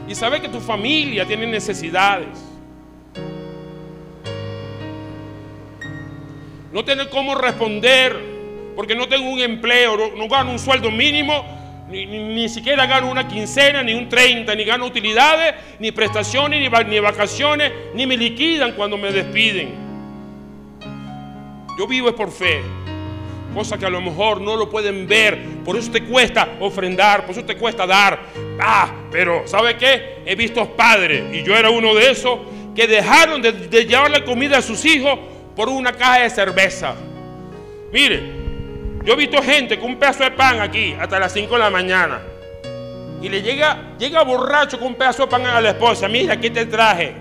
y 0.08 0.14
saber 0.14 0.42
que 0.42 0.50
tu 0.50 0.60
familia 0.60 1.26
tiene 1.26 1.48
necesidades. 1.48 2.28
No 6.72 6.84
tener 6.86 7.10
cómo 7.10 7.36
responder 7.36 8.16
porque 8.76 8.96
no 8.96 9.08
tengo 9.08 9.30
un 9.30 9.40
empleo, 9.40 10.12
no, 10.16 10.28
gano 10.28 10.52
un 10.52 10.60
sueldo 10.60 10.92
mínimo, 10.92 11.46
ni, 11.90 12.50
siquiera 12.50 12.86
gano 12.86 13.10
una 13.10 13.28
quincena, 13.28 13.82
ni 13.82 13.94
un 13.94 14.10
30, 14.10 14.54
ni 14.54 14.64
gano 14.66 14.86
utilidades, 14.86 15.56
ni 15.80 15.92
prestaciones, 15.92 16.60
ni, 16.60 16.90
ni 16.90 17.00
vacaciones, 17.00 17.72
ni 17.94 18.06
me 18.06 18.18
liquidan 18.18 18.74
cuando 18.74 18.98
me 18.98 19.12
despiden. 19.12 19.86
Yo 21.80 21.88
vivo 21.88 22.10
es 22.10 22.16
por 22.16 22.32
fe 22.32 22.62
cosa 23.56 23.78
que 23.78 23.86
a 23.86 23.90
lo 23.90 24.02
mejor 24.02 24.42
no 24.42 24.58
lo 24.58 24.70
pueden 24.70 25.08
ver, 25.08 25.40
por 25.66 25.76
eso 25.76 25.92
te 25.92 26.04
cuesta 26.04 26.48
ofrendar, 26.60 27.26
por 27.26 27.32
eso 27.32 27.44
te 27.44 27.58
cuesta 27.58 27.88
dar. 27.88 28.20
Ah, 28.60 28.94
pero 29.12 29.48
¿sabe 29.48 29.76
qué? 29.76 30.20
He 30.26 30.36
visto 30.36 30.76
padres, 30.76 31.24
y 31.34 31.44
yo 31.44 31.56
era 31.56 31.72
uno 31.72 31.96
de 31.96 32.12
esos, 32.12 32.40
que 32.76 32.88
dejaron 32.88 33.42
de, 33.42 33.52
de 33.52 33.86
llevarle 33.86 34.24
comida 34.24 34.60
a 34.60 34.62
sus 34.62 34.86
hijos 34.86 35.18
por 35.56 35.68
una 35.68 35.92
caja 35.92 36.20
de 36.20 36.30
cerveza. 36.30 36.94
Mire, 37.92 38.22
yo 39.04 39.14
he 39.14 39.16
visto 39.16 39.42
gente 39.42 39.80
con 39.80 39.92
un 39.92 39.98
pedazo 39.98 40.24
de 40.24 40.32
pan 40.32 40.60
aquí 40.60 40.96
hasta 41.00 41.20
las 41.20 41.34
5 41.34 41.54
de 41.54 41.60
la 41.60 41.70
mañana. 41.70 42.22
Y 43.22 43.30
le 43.30 43.42
llega, 43.42 43.96
llega 43.98 44.24
borracho 44.24 44.78
con 44.78 44.90
un 44.90 44.96
pedazo 44.96 45.24
de 45.24 45.30
pan 45.30 45.46
a 45.46 45.62
la 45.62 45.70
esposa. 45.70 46.08
Mira, 46.08 46.34
aquí 46.34 46.50
te 46.50 46.66
traje. 46.66 47.16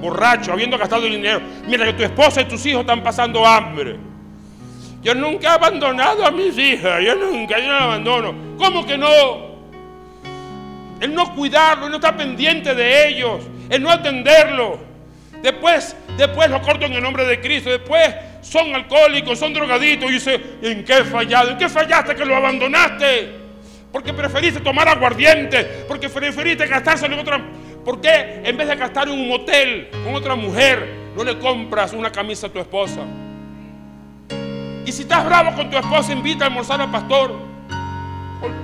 Borracho, 0.00 0.52
habiendo 0.52 0.78
gastado 0.78 1.04
el 1.06 1.12
dinero. 1.12 1.40
Mira 1.66 1.86
que 1.86 1.92
tu 1.94 2.02
esposa 2.02 2.42
y 2.42 2.44
tus 2.44 2.64
hijos 2.66 2.82
están 2.82 3.02
pasando 3.02 3.44
hambre. 3.44 3.96
Yo 5.06 5.14
nunca 5.14 5.50
he 5.50 5.52
abandonado 5.52 6.26
a 6.26 6.32
mis 6.32 6.58
hijas, 6.58 7.00
yo 7.00 7.14
nunca, 7.14 7.60
yo 7.60 7.68
no 7.68 7.76
abandono. 7.76 8.34
¿Cómo 8.58 8.84
que 8.84 8.98
no? 8.98 9.06
El 11.00 11.14
no 11.14 11.32
cuidarlo, 11.32 11.84
el 11.84 11.92
no 11.92 11.98
estar 11.98 12.16
pendiente 12.16 12.74
de 12.74 13.10
ellos, 13.10 13.40
el 13.70 13.84
no 13.84 13.88
atenderlo. 13.88 14.80
Después, 15.40 15.94
después 16.16 16.50
lo 16.50 16.60
corto 16.60 16.86
en 16.86 16.94
el 16.94 17.02
nombre 17.04 17.24
de 17.24 17.40
Cristo. 17.40 17.70
Después 17.70 18.16
son 18.40 18.74
alcohólicos, 18.74 19.38
son 19.38 19.54
drogaditos. 19.54 20.10
Y 20.10 20.14
dice, 20.14 20.40
¿en 20.60 20.84
qué 20.84 20.98
he 20.98 21.04
fallado? 21.04 21.50
¿En 21.50 21.58
qué 21.58 21.68
fallaste 21.68 22.16
que 22.16 22.24
lo 22.24 22.34
abandonaste? 22.34 23.30
Porque 23.92 24.12
preferiste 24.12 24.58
tomar 24.58 24.88
aguardiente, 24.88 25.84
porque 25.86 26.08
preferiste 26.08 26.66
gastárselo 26.66 27.14
en 27.14 27.20
otra. 27.20 27.40
¿Por 27.84 28.00
qué 28.00 28.40
en 28.42 28.56
vez 28.56 28.66
de 28.66 28.74
gastar 28.74 29.06
en 29.06 29.14
un 29.14 29.28
motel 29.28 29.88
con 30.04 30.16
otra 30.16 30.34
mujer, 30.34 31.12
no 31.16 31.22
le 31.22 31.38
compras 31.38 31.92
una 31.92 32.10
camisa 32.10 32.48
a 32.48 32.50
tu 32.50 32.58
esposa? 32.58 33.02
Y 34.86 34.92
si 34.92 35.02
estás 35.02 35.24
bravo 35.24 35.52
con 35.56 35.68
tu 35.68 35.76
esposa, 35.76 36.12
invita 36.12 36.44
a 36.44 36.46
almorzar 36.46 36.80
al 36.80 36.92
pastor. 36.92 37.34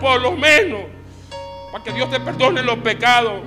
Por, 0.00 0.20
lo 0.20 0.32
menos. 0.32 0.82
Para 1.72 1.82
que 1.82 1.92
Dios 1.92 2.08
te 2.10 2.20
perdone 2.20 2.62
los 2.62 2.76
pecados. 2.78 3.42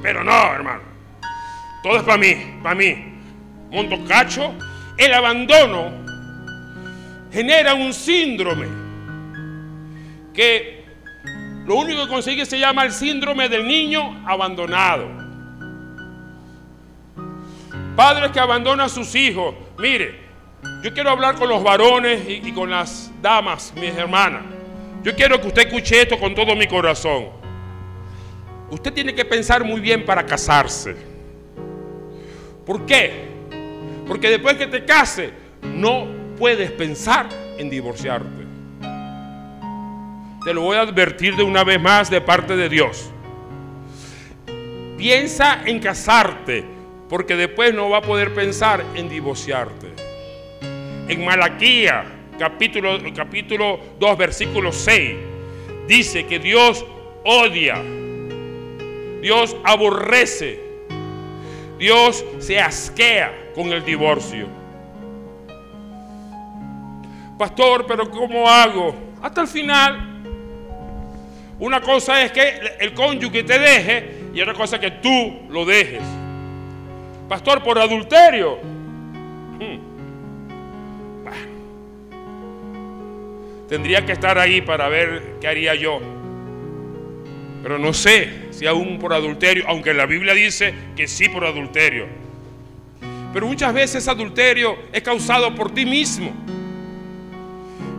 Pero 0.00 0.22
no, 0.22 0.52
hermano. 0.52 0.82
Todo 1.82 1.96
es 1.96 2.04
para 2.04 2.18
mí, 2.18 2.36
para 2.62 2.76
mí. 2.76 3.14
Monto 3.72 3.98
cacho. 4.06 4.54
El 4.96 5.12
abandono 5.12 5.90
genera 7.32 7.74
un 7.74 7.92
síndrome 7.92 8.68
que 10.32 10.84
lo 11.66 11.74
único 11.74 12.04
que 12.04 12.08
consigue 12.08 12.46
se 12.46 12.60
llama 12.60 12.84
el 12.84 12.92
síndrome 12.92 13.48
del 13.48 13.66
niño 13.66 14.22
abandonado. 14.24 15.08
Padres 17.96 18.30
que 18.30 18.38
abandonan 18.38 18.86
a 18.86 18.88
sus 18.88 19.16
hijos. 19.16 19.56
Mire, 19.78 20.27
yo 20.82 20.92
quiero 20.92 21.10
hablar 21.10 21.36
con 21.36 21.48
los 21.48 21.62
varones 21.62 22.22
y, 22.28 22.52
con 22.52 22.70
las 22.70 23.10
damas, 23.20 23.72
mis 23.76 23.94
hermanas. 23.94 24.42
Yo 25.02 25.14
quiero 25.14 25.40
que 25.40 25.48
usted 25.48 25.66
escuche 25.66 26.02
esto 26.02 26.18
con 26.18 26.34
todo 26.34 26.54
mi 26.56 26.66
corazón. 26.66 27.28
Usted 28.70 28.92
tiene 28.92 29.14
que 29.14 29.24
pensar 29.24 29.64
muy 29.64 29.80
bien 29.80 30.04
para 30.04 30.24
casarse. 30.26 30.94
¿Por 32.66 32.84
qué? 32.86 33.28
Porque 34.06 34.30
después 34.30 34.56
que 34.56 34.66
te 34.66 34.84
case, 34.84 35.30
no 35.62 36.06
puedes 36.38 36.70
pensar 36.72 37.28
en 37.56 37.70
divorciarte. 37.70 38.46
Te 40.44 40.54
lo 40.54 40.62
voy 40.62 40.76
a 40.76 40.82
advertir 40.82 41.36
de 41.36 41.42
una 41.42 41.64
vez 41.64 41.80
más 41.80 42.10
de 42.10 42.20
parte 42.20 42.56
de 42.56 42.68
Dios. 42.68 43.10
Piensa 44.96 45.62
en 45.64 45.78
casarte, 45.78 46.64
porque 47.08 47.36
después 47.36 47.72
no 47.74 47.88
va 47.88 47.98
a 47.98 48.02
poder 48.02 48.34
pensar 48.34 48.84
en 48.94 49.08
divorciarte. 49.08 50.07
En 51.08 51.24
Malaquía, 51.24 52.04
capítulo, 52.38 52.98
capítulo 53.16 53.80
2, 53.98 54.18
versículo 54.18 54.70
6, 54.70 55.16
dice 55.86 56.26
que 56.26 56.38
Dios 56.38 56.84
odia, 57.24 57.82
Dios 59.22 59.56
aborrece, 59.64 60.60
Dios 61.78 62.22
se 62.38 62.60
asquea 62.60 63.52
con 63.54 63.72
el 63.72 63.82
divorcio. 63.86 64.46
Pastor, 67.38 67.86
pero 67.86 68.10
¿cómo 68.10 68.46
hago? 68.46 68.94
Hasta 69.22 69.40
el 69.40 69.48
final. 69.48 70.22
Una 71.58 71.80
cosa 71.80 72.22
es 72.22 72.32
que 72.32 72.76
el 72.80 72.92
cónyuge 72.92 73.44
te 73.44 73.58
deje 73.58 74.30
y 74.34 74.42
otra 74.42 74.52
cosa 74.52 74.76
es 74.76 74.82
que 74.82 74.90
tú 74.90 75.40
lo 75.48 75.64
dejes. 75.64 76.02
Pastor, 77.28 77.62
por 77.62 77.78
adulterio. 77.78 78.77
Tendría 83.68 84.06
que 84.06 84.12
estar 84.12 84.38
ahí 84.38 84.62
para 84.62 84.88
ver 84.88 85.36
qué 85.40 85.48
haría 85.48 85.74
yo. 85.74 86.00
Pero 87.62 87.78
no 87.78 87.92
sé 87.92 88.48
si 88.50 88.66
aún 88.66 88.98
por 88.98 89.12
adulterio, 89.12 89.64
aunque 89.68 89.92
la 89.92 90.06
Biblia 90.06 90.32
dice 90.32 90.72
que 90.96 91.06
sí 91.06 91.28
por 91.28 91.44
adulterio. 91.44 92.06
Pero 93.32 93.46
muchas 93.46 93.74
veces 93.74 94.08
adulterio 94.08 94.76
es 94.92 95.02
causado 95.02 95.54
por 95.54 95.74
ti 95.74 95.84
mismo. 95.84 96.32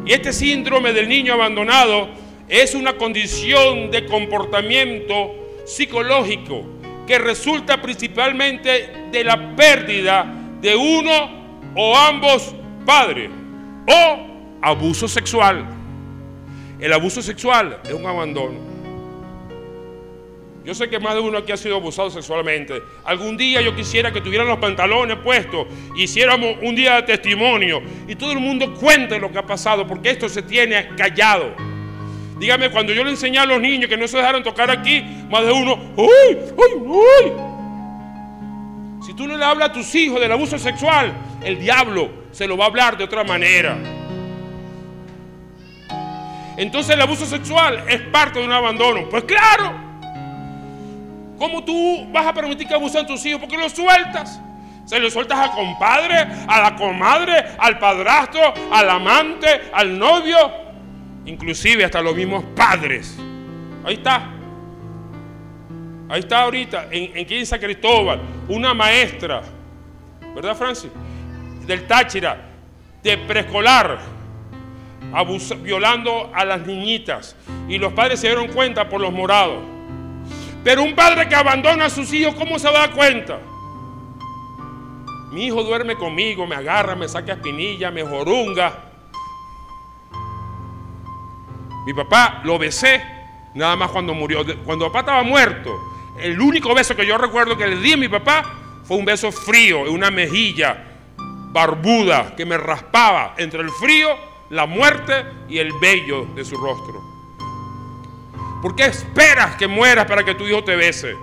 Y 0.06 0.14
este 0.14 0.34
síndrome 0.34 0.92
del 0.92 1.08
niño 1.08 1.34
abandonado 1.34 2.10
es 2.48 2.74
una 2.74 2.94
condición 2.94 3.92
de 3.92 4.08
comportamiento 4.08 5.36
psicológico 5.66 6.66
que 7.06 7.20
resulta 7.20 7.80
principalmente 7.80 8.92
de 9.12 9.24
la 9.24 9.56
pérdida 9.56 10.26
de 10.62 10.76
uno 10.76 11.72
o 11.76 11.96
ambos 11.96 12.56
padres 12.86 13.30
o 13.88 14.29
abuso 14.62 15.08
sexual. 15.08 15.66
El 16.80 16.94
abuso 16.94 17.22
sexual 17.22 17.80
es 17.84 17.94
un 17.94 18.06
abandono. 18.06 18.70
Yo 20.64 20.76
sé 20.76 20.90
que 20.90 21.00
más 21.00 21.16
de 21.16 21.22
uno 21.22 21.38
aquí 21.38 21.52
ha 21.52 21.58
sido 21.58 21.78
abusado 21.78 22.10
sexualmente. 22.10 22.82
Algún 23.06 23.38
día 23.38 23.62
yo 23.62 23.76
quisiera 23.76 24.12
que 24.12 24.22
tuvieran 24.22 24.48
los 24.48 24.60
pantalones 24.60 25.18
puestos, 25.18 25.68
hiciéramos 25.96 26.58
un 26.62 26.76
día 26.76 26.96
de 26.96 27.04
testimonio 27.04 27.82
y 28.08 28.16
todo 28.16 28.34
el 28.34 28.40
mundo 28.40 28.74
cuente 28.76 29.20
lo 29.20 29.32
que 29.32 29.40
ha 29.40 29.46
pasado, 29.46 29.88
porque 29.88 30.12
esto 30.12 30.30
se 30.30 30.44
tiene 30.44 30.90
callado. 30.96 31.56
Dígame, 32.38 32.70
cuando 32.70 32.94
yo 32.94 33.04
le 33.04 33.12
enseñé 33.12 33.40
a 33.40 33.46
los 33.46 33.60
niños 33.60 33.90
que 33.90 33.98
no 33.98 34.08
se 34.08 34.18
dejaron 34.18 34.44
tocar 34.44 34.70
aquí, 34.70 35.02
más 35.30 35.46
de 35.46 35.52
uno, 35.52 35.74
¡uy! 35.96 36.38
¡uy! 36.56 36.74
¡uy! 36.86 37.32
Si 39.06 39.14
tú 39.14 39.28
no 39.28 39.38
le 39.38 39.44
hablas 39.44 39.70
a 39.72 39.74
tus 39.74 39.96
hijos 39.96 40.20
del 40.22 40.32
abuso 40.32 40.60
sexual, 40.60 41.12
el 41.44 41.60
diablo 41.60 42.10
se 42.32 42.48
lo 42.48 42.56
va 42.56 42.66
a 42.66 42.68
hablar 42.68 42.98
de 42.98 43.06
otra 43.06 43.24
manera. 43.24 43.78
Entonces 46.60 46.94
el 46.94 47.02
abuso 47.02 47.26
sexual 47.26 47.84
es 47.88 48.02
parte 48.02 48.40
de 48.40 48.46
un 48.46 48.52
abandono. 48.52 49.10
Pues 49.10 49.24
claro, 49.24 49.90
¿Cómo 51.40 51.64
tú 51.64 52.06
vas 52.12 52.28
a 52.28 52.34
permitir 52.34 52.68
que 52.68 52.74
abusen 52.74 53.08
tus 53.08 53.26
hijos? 53.26 53.40
Porque 53.40 53.58
los 53.58 53.72
sueltas. 53.72 54.42
Se 54.86 55.00
los 55.00 55.14
sueltas 55.14 55.40
al 55.40 55.52
compadre, 55.52 56.28
a 56.48 56.62
la 56.62 56.76
comadre, 56.76 57.46
al 57.58 57.80
padrastro, 57.80 58.54
al 58.72 58.90
amante, 58.90 59.48
al 59.72 59.98
novio, 59.98 60.36
inclusive 61.26 61.86
hasta 61.86 62.02
los 62.02 62.16
mismos 62.16 62.44
padres. 62.56 63.16
Ahí 63.86 63.94
está. 63.94 64.32
Ahí 66.10 66.20
está 66.20 66.42
ahorita, 66.42 66.88
en, 66.92 67.12
en 67.16 67.46
San 67.46 67.60
Cristóbal, 67.60 68.20
una 68.48 68.74
maestra, 68.74 69.44
¿verdad, 70.34 70.56
Francis? 70.56 70.90
Del 71.68 71.86
Táchira, 71.86 72.36
de 73.04 73.18
preescolar, 73.20 74.00
violando 75.62 76.32
a 76.34 76.46
las 76.46 76.66
niñitas. 76.66 77.36
Y 77.68 77.78
los 77.78 77.94
padres 77.94 78.20
se 78.20 78.28
dieron 78.28 78.48
cuenta 78.50 78.90
por 78.90 79.02
los 79.02 79.12
morados. 79.12 79.60
Pero 80.64 80.84
un 80.84 80.96
padre 80.96 81.28
que 81.28 81.36
abandona 81.36 81.86
a 81.86 81.90
sus 81.90 82.12
hijos, 82.14 82.36
¿cómo 82.36 82.60
se 82.60 82.72
da 82.72 82.92
cuenta? 82.92 83.40
Mi 85.32 85.46
hijo 85.46 85.64
duerme 85.64 85.96
conmigo, 85.96 86.46
me 86.48 86.56
agarra, 86.56 86.96
me 86.96 87.08
saca 87.08 87.34
espinilla, 87.34 87.92
me 87.92 88.04
jorunga. 88.04 88.86
Mi 91.86 91.94
papá 91.94 92.42
lo 92.44 92.58
besé 92.58 93.02
nada 93.54 93.76
más 93.76 93.92
cuando 93.92 94.14
murió. 94.14 94.44
Cuando 94.66 94.88
papá 94.88 95.00
estaba 95.00 95.24
muerto, 95.24 95.72
el 96.20 96.40
único 96.40 96.74
beso 96.74 96.96
que 96.96 97.06
yo 97.06 97.18
recuerdo 97.18 97.58
que 97.58 97.68
le 97.68 97.78
di 97.78 97.94
a 97.94 97.98
mi 97.98 98.08
papá 98.08 98.44
fue 98.84 98.98
un 98.98 99.06
beso 99.06 99.32
frío 99.32 99.86
en 99.86 99.94
una 99.94 100.12
mejilla 100.12 100.86
barbuda 101.52 102.36
que 102.36 102.46
me 102.46 102.58
raspaba 102.58 103.36
entre 103.38 103.62
el 103.62 103.70
frío, 103.70 104.10
la 104.50 104.66
muerte 104.66 105.26
y 105.48 105.60
el 105.60 105.72
vello 105.80 106.26
de 106.36 106.44
su 106.44 106.56
rostro. 106.58 107.02
¿Por 108.62 108.76
qué 108.76 108.86
esperas 108.86 109.56
que 109.56 109.68
mueras 109.68 110.06
para 110.06 110.24
que 110.24 110.36
tu 110.36 110.46
hijo 110.46 110.64
te 110.64 110.76
bese? 110.76 111.16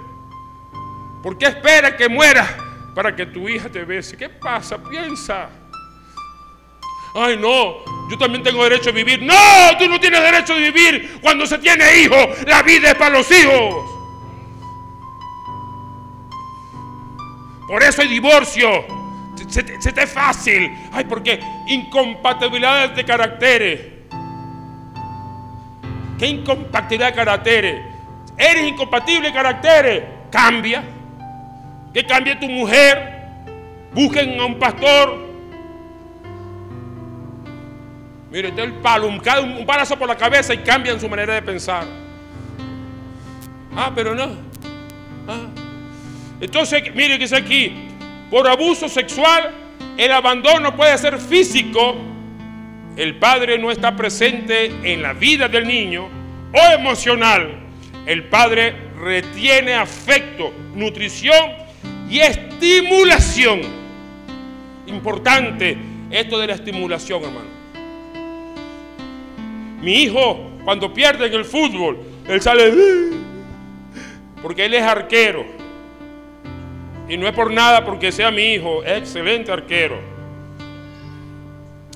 ¿Por 1.22 1.36
qué 1.36 1.46
esperas 1.46 1.94
que 1.94 2.08
mueras 2.08 2.48
para 2.94 3.14
que 3.14 3.26
tu 3.26 3.48
hija 3.48 3.68
te 3.68 3.84
bese? 3.84 4.16
¿Qué 4.16 4.28
pasa? 4.28 4.82
Piensa. 4.82 5.50
Ay, 7.14 7.36
no, 7.36 7.84
yo 8.10 8.18
también 8.18 8.42
tengo 8.42 8.62
derecho 8.62 8.90
a 8.90 8.92
vivir. 8.92 9.22
No, 9.22 9.76
tú 9.78 9.88
no 9.88 9.98
tienes 9.98 10.20
derecho 10.20 10.54
a 10.54 10.56
vivir 10.56 11.18
cuando 11.20 11.46
se 11.46 11.58
tiene 11.58 12.00
hijos. 12.00 12.28
La 12.46 12.62
vida 12.62 12.90
es 12.90 12.94
para 12.94 13.18
los 13.18 13.30
hijos. 13.30 13.84
Por 17.66 17.82
eso 17.82 18.02
hay 18.02 18.08
divorcio. 18.08 18.95
Se, 19.48 19.62
te 19.62 20.02
es 20.02 20.12
fácil. 20.12 20.70
Ay, 20.92 21.04
porque 21.04 21.40
incompatibilidades 21.68 22.96
de 22.96 23.04
caracteres. 23.04 23.80
¿Qué 26.18 26.26
incompatibilidad 26.26 27.10
de 27.10 27.14
caracteres? 27.14 27.82
Eres 28.36 28.68
incompatible 28.68 29.28
de 29.28 29.34
caracteres. 29.34 30.04
Cambia. 30.30 30.82
Que 31.92 32.04
cambie 32.04 32.36
tu 32.36 32.48
mujer. 32.48 33.14
Busquen 33.94 34.40
a 34.40 34.46
un 34.46 34.58
pastor. 34.58 35.26
Mire, 38.30 38.52
el 38.56 38.72
palo, 38.74 39.06
un, 39.06 39.20
un 39.58 39.66
palazo 39.66 39.96
por 39.96 40.08
la 40.08 40.16
cabeza 40.16 40.52
y 40.52 40.58
cambian 40.58 41.00
su 41.00 41.08
manera 41.08 41.34
de 41.34 41.42
pensar. 41.42 41.84
Ah, 43.74 43.92
pero 43.94 44.14
no. 44.14 44.24
Ah. 45.28 45.46
Entonces, 46.40 46.82
mire 46.94 47.18
que 47.18 47.24
es 47.24 47.32
aquí. 47.32 47.85
Por 48.30 48.48
abuso 48.48 48.88
sexual, 48.88 49.52
el 49.96 50.12
abandono 50.12 50.76
puede 50.76 50.96
ser 50.98 51.18
físico 51.18 51.96
el 52.96 53.16
padre 53.16 53.58
no 53.58 53.70
está 53.70 53.94
presente 53.94 54.72
en 54.82 55.02
la 55.02 55.12
vida 55.12 55.48
del 55.48 55.66
niño 55.66 56.08
o 56.52 56.72
emocional, 56.72 57.58
el 58.06 58.24
padre 58.24 58.74
retiene 58.98 59.74
afecto, 59.74 60.50
nutrición 60.74 61.52
y 62.08 62.20
estimulación. 62.20 63.60
Importante 64.86 65.76
esto 66.10 66.38
de 66.38 66.46
la 66.46 66.54
estimulación, 66.54 67.22
hermano. 67.22 67.56
Mi 69.82 70.04
hijo, 70.04 70.52
cuando 70.64 70.92
pierde 70.94 71.26
en 71.26 71.34
el 71.34 71.44
fútbol, 71.44 71.98
él 72.26 72.40
sale 72.40 72.72
porque 74.42 74.64
él 74.64 74.72
es 74.72 74.82
arquero. 74.82 75.44
Y 77.08 77.16
no 77.16 77.28
es 77.28 77.34
por 77.34 77.52
nada 77.52 77.84
porque 77.84 78.10
sea 78.10 78.30
mi 78.30 78.54
hijo, 78.54 78.84
excelente 78.84 79.52
arquero. 79.52 79.98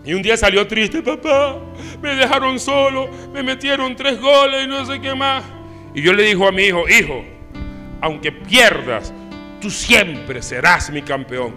Y 0.05 0.14
un 0.14 0.23
día 0.23 0.37
salió 0.37 0.66
triste, 0.66 1.03
papá, 1.03 1.57
me 2.01 2.14
dejaron 2.14 2.59
solo, 2.59 3.09
me 3.33 3.42
metieron 3.42 3.94
tres 3.96 4.20
goles 4.20 4.64
y 4.64 4.68
no 4.68 4.85
sé 4.87 5.01
qué 5.01 5.14
más. 5.14 5.44
Y 5.94 6.03
yo 6.03 6.12
le 6.12 6.23
dijo 6.23 6.46
a 6.46 6.53
mi 6.53 6.62
hijo, 6.64 6.88
hijo, 6.88 7.25
aunque 8.01 8.33
pierdas, 8.33 9.12
tú 9.61 9.68
siempre 9.68 10.40
serás 10.40 10.90
mi 10.90 11.03
campeón. 11.03 11.55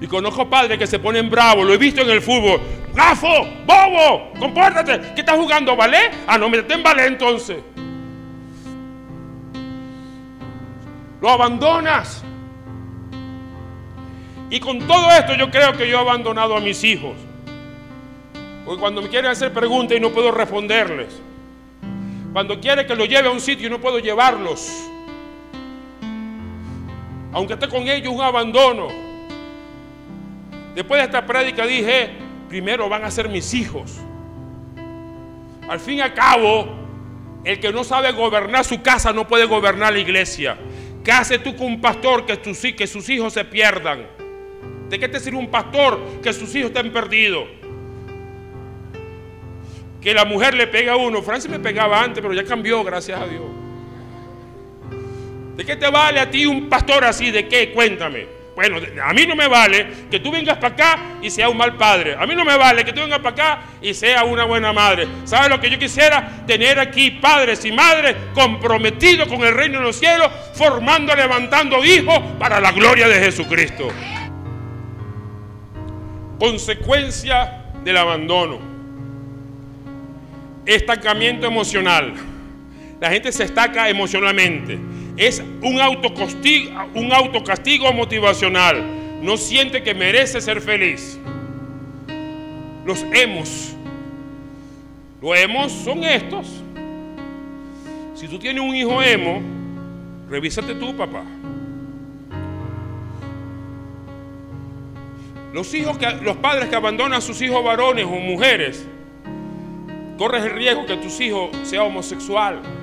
Y 0.00 0.06
conozco 0.06 0.48
padres 0.48 0.78
que 0.78 0.86
se 0.86 0.98
ponen 0.98 1.28
bravos, 1.30 1.66
lo 1.66 1.72
he 1.72 1.78
visto 1.78 2.02
en 2.02 2.10
el 2.10 2.20
fútbol. 2.20 2.60
¡Gafo! 2.94 3.46
¡Bobo! 3.66 4.32
¡Compórtate! 4.38 5.14
¿Qué 5.14 5.20
estás 5.20 5.36
jugando? 5.36 5.74
¿Ballet? 5.74 6.12
Ah, 6.26 6.38
no, 6.38 6.48
métete 6.48 6.74
en 6.74 6.82
ballet 6.82 7.06
entonces. 7.06 7.58
Lo 11.20 11.30
abandonas. 11.30 12.22
Y 14.50 14.60
con 14.60 14.78
todo 14.86 15.10
esto 15.10 15.34
yo 15.34 15.50
creo 15.50 15.72
que 15.72 15.88
yo 15.88 15.98
he 15.98 16.00
abandonado 16.00 16.56
a 16.56 16.60
mis 16.60 16.82
hijos. 16.84 17.14
Porque 18.64 18.80
cuando 18.80 19.02
me 19.02 19.08
quieren 19.08 19.30
hacer 19.30 19.52
preguntas 19.52 19.96
y 19.96 20.00
no 20.00 20.10
puedo 20.10 20.30
responderles. 20.30 21.20
Cuando 22.32 22.60
quiere 22.60 22.86
que 22.86 22.94
los 22.94 23.08
lleve 23.08 23.28
a 23.28 23.30
un 23.30 23.40
sitio 23.40 23.66
y 23.66 23.70
no 23.70 23.80
puedo 23.80 23.98
llevarlos. 23.98 24.70
Aunque 27.32 27.54
esté 27.54 27.68
con 27.68 27.88
ellos 27.88 28.12
un 28.12 28.22
abandono. 28.22 28.88
Después 30.74 31.00
de 31.00 31.06
esta 31.06 31.26
prédica 31.26 31.66
dije, 31.66 32.10
primero 32.48 32.88
van 32.88 33.04
a 33.04 33.10
ser 33.10 33.28
mis 33.28 33.52
hijos. 33.54 33.98
Al 35.68 35.80
fin 35.80 35.98
y 35.98 36.00
al 36.00 36.14
cabo, 36.14 36.68
el 37.44 37.60
que 37.60 37.72
no 37.72 37.84
sabe 37.84 38.12
gobernar 38.12 38.64
su 38.64 38.80
casa 38.82 39.12
no 39.12 39.26
puede 39.26 39.44
gobernar 39.44 39.92
la 39.92 39.98
iglesia. 39.98 40.56
¿Qué 41.08 41.12
haces 41.12 41.42
tú 41.42 41.56
con 41.56 41.68
un 41.68 41.80
pastor 41.80 42.26
que, 42.26 42.36
que 42.76 42.86
sus 42.86 43.08
hijos 43.08 43.32
se 43.32 43.42
pierdan? 43.42 44.06
¿De 44.90 44.98
qué 44.98 45.08
te 45.08 45.18
sirve 45.18 45.38
un 45.38 45.50
pastor 45.50 45.98
que 46.22 46.34
sus 46.34 46.54
hijos 46.54 46.70
estén 46.70 46.92
perdidos? 46.92 47.48
Que 50.02 50.12
la 50.12 50.26
mujer 50.26 50.52
le 50.52 50.66
pega 50.66 50.92
a 50.92 50.96
uno. 50.96 51.22
Francis 51.22 51.50
me 51.50 51.60
pegaba 51.60 52.02
antes, 52.02 52.20
pero 52.20 52.34
ya 52.34 52.44
cambió, 52.44 52.84
gracias 52.84 53.18
a 53.18 53.26
Dios. 53.26 53.42
¿De 55.56 55.64
qué 55.64 55.76
te 55.76 55.90
vale 55.90 56.20
a 56.20 56.30
ti 56.30 56.44
un 56.44 56.68
pastor 56.68 57.02
así? 57.04 57.30
¿De 57.30 57.48
qué? 57.48 57.72
Cuéntame. 57.72 58.26
Bueno, 58.58 58.78
a 59.04 59.12
mí 59.12 59.24
no 59.24 59.36
me 59.36 59.46
vale 59.46 59.86
que 60.10 60.18
tú 60.18 60.32
vengas 60.32 60.56
para 60.56 60.74
acá 60.74 60.98
y 61.22 61.30
sea 61.30 61.48
un 61.48 61.56
mal 61.56 61.76
padre. 61.76 62.16
A 62.18 62.26
mí 62.26 62.34
no 62.34 62.44
me 62.44 62.56
vale 62.56 62.84
que 62.84 62.92
tú 62.92 63.00
vengas 63.00 63.20
para 63.20 63.30
acá 63.30 63.62
y 63.80 63.94
sea 63.94 64.24
una 64.24 64.46
buena 64.46 64.72
madre. 64.72 65.06
¿Sabes 65.22 65.48
lo 65.48 65.60
que 65.60 65.70
yo 65.70 65.78
quisiera? 65.78 66.44
Tener 66.44 66.80
aquí 66.80 67.12
padres 67.12 67.64
y 67.64 67.70
madres 67.70 68.16
comprometidos 68.34 69.28
con 69.28 69.42
el 69.42 69.54
reino 69.54 69.78
de 69.78 69.84
los 69.84 69.94
cielos, 69.94 70.28
formando, 70.54 71.14
levantando 71.14 71.84
hijos 71.84 72.18
para 72.36 72.60
la 72.60 72.72
gloria 72.72 73.06
de 73.06 73.20
Jesucristo 73.20 73.92
consecuencia 76.40 77.64
del 77.84 77.96
abandono. 77.96 78.58
Estancamiento 80.66 81.46
emocional. 81.46 82.12
La 83.00 83.08
gente 83.08 83.30
se 83.30 83.44
estaca 83.44 83.88
emocionalmente. 83.88 84.78
Es 85.18 85.42
un 85.62 85.80
autocastigo, 85.80 86.70
un 86.94 87.12
autocastigo 87.12 87.92
motivacional. 87.92 89.20
No 89.20 89.36
siente 89.36 89.82
que 89.82 89.92
merece 89.92 90.40
ser 90.40 90.60
feliz. 90.60 91.18
Los 92.84 93.04
hemos. 93.12 93.74
Los 95.20 95.36
emos 95.36 95.72
son 95.72 96.04
estos. 96.04 96.46
Si 98.14 98.28
tú 98.28 98.38
tienes 98.38 98.62
un 98.62 98.76
hijo 98.76 99.02
emo, 99.02 99.42
revísate 100.30 100.76
tú, 100.76 100.96
papá. 100.96 101.24
Los 105.52 105.74
hijos 105.74 105.98
que, 105.98 106.06
los 106.22 106.36
padres 106.36 106.68
que 106.68 106.76
abandonan 106.76 107.14
a 107.14 107.20
sus 107.20 107.42
hijos 107.42 107.64
varones 107.64 108.04
o 108.04 108.10
mujeres, 108.10 108.86
corres 110.16 110.44
el 110.44 110.52
riesgo 110.52 110.86
que 110.86 110.96
tus 110.96 111.20
hijos 111.20 111.50
sea 111.64 111.82
homosexual. 111.82 112.77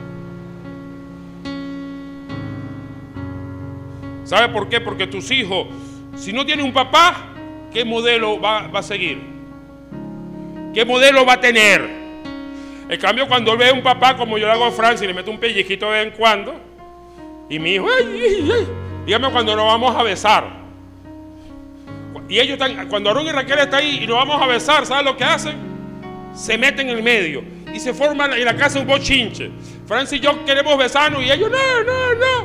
¿Sabe 4.26 4.50
por 4.50 4.68
qué? 4.68 4.82
Porque 4.82 5.08
tus 5.08 5.30
hijos, 5.32 5.68
si 6.16 6.34
no 6.34 6.46
tienen 6.46 6.66
un 6.66 6.74
papá, 6.74 7.28
¿qué 7.72 7.86
modelo 7.86 8.42
va, 8.42 8.66
a 8.66 8.84
seguir? 8.84 9.22
¿Qué 10.74 10.84
modelo 10.84 11.26
va 11.26 11.34
a 11.34 11.40
tener? 11.40 11.88
En 12.90 13.00
cambio, 13.00 13.28
cuando 13.28 13.56
ve 13.56 13.72
un 13.72 13.84
papá 13.84 14.18
como 14.18 14.38
yo 14.38 14.48
le 14.48 14.52
hago 14.52 14.66
a 14.66 14.72
Francia 14.72 15.06
y 15.06 15.08
le 15.08 15.14
meto 15.14 15.32
un 15.32 15.40
pellizquito 15.40 15.86
de 15.86 15.92
vez 15.92 16.08
en 16.08 16.14
cuando, 16.18 16.60
y 17.50 17.60
mi 17.60 17.76
hijo, 17.76 17.88
dígame 19.06 19.30
cuando 19.32 19.56
nos 19.56 19.66
vamos 19.66 19.96
a 19.96 20.04
besar. 20.04 20.66
Y 22.28 22.40
ellos 22.40 22.54
están, 22.54 22.88
cuando 22.90 23.10
Aarón 23.10 23.28
y 23.28 23.32
Raquel 23.32 23.60
están 23.60 23.82
ahí 23.82 24.00
y 24.04 24.08
nos 24.08 24.18
vamos 24.18 24.42
a 24.42 24.48
besar, 24.48 24.86
¿sabes 24.88 25.06
lo 25.06 25.16
que 25.16 25.24
hacen? 25.24 25.56
Se 26.34 26.58
meten 26.58 26.90
en 26.90 26.98
el 26.98 27.04
medio 27.04 27.44
y 27.72 27.80
se 27.80 27.94
forman 27.94 28.34
en 28.34 28.44
la 28.44 28.56
casa 28.56 28.80
un 28.80 28.88
bochinche. 28.88 29.52
Francia 29.86 30.18
y 30.18 30.22
yo 30.22 30.44
queremos 30.44 30.76
besarnos 30.78 31.24
y 31.24 31.32
ellos, 31.32 31.52
no, 31.52 31.84
no, 31.84 32.16
no. 32.16 32.45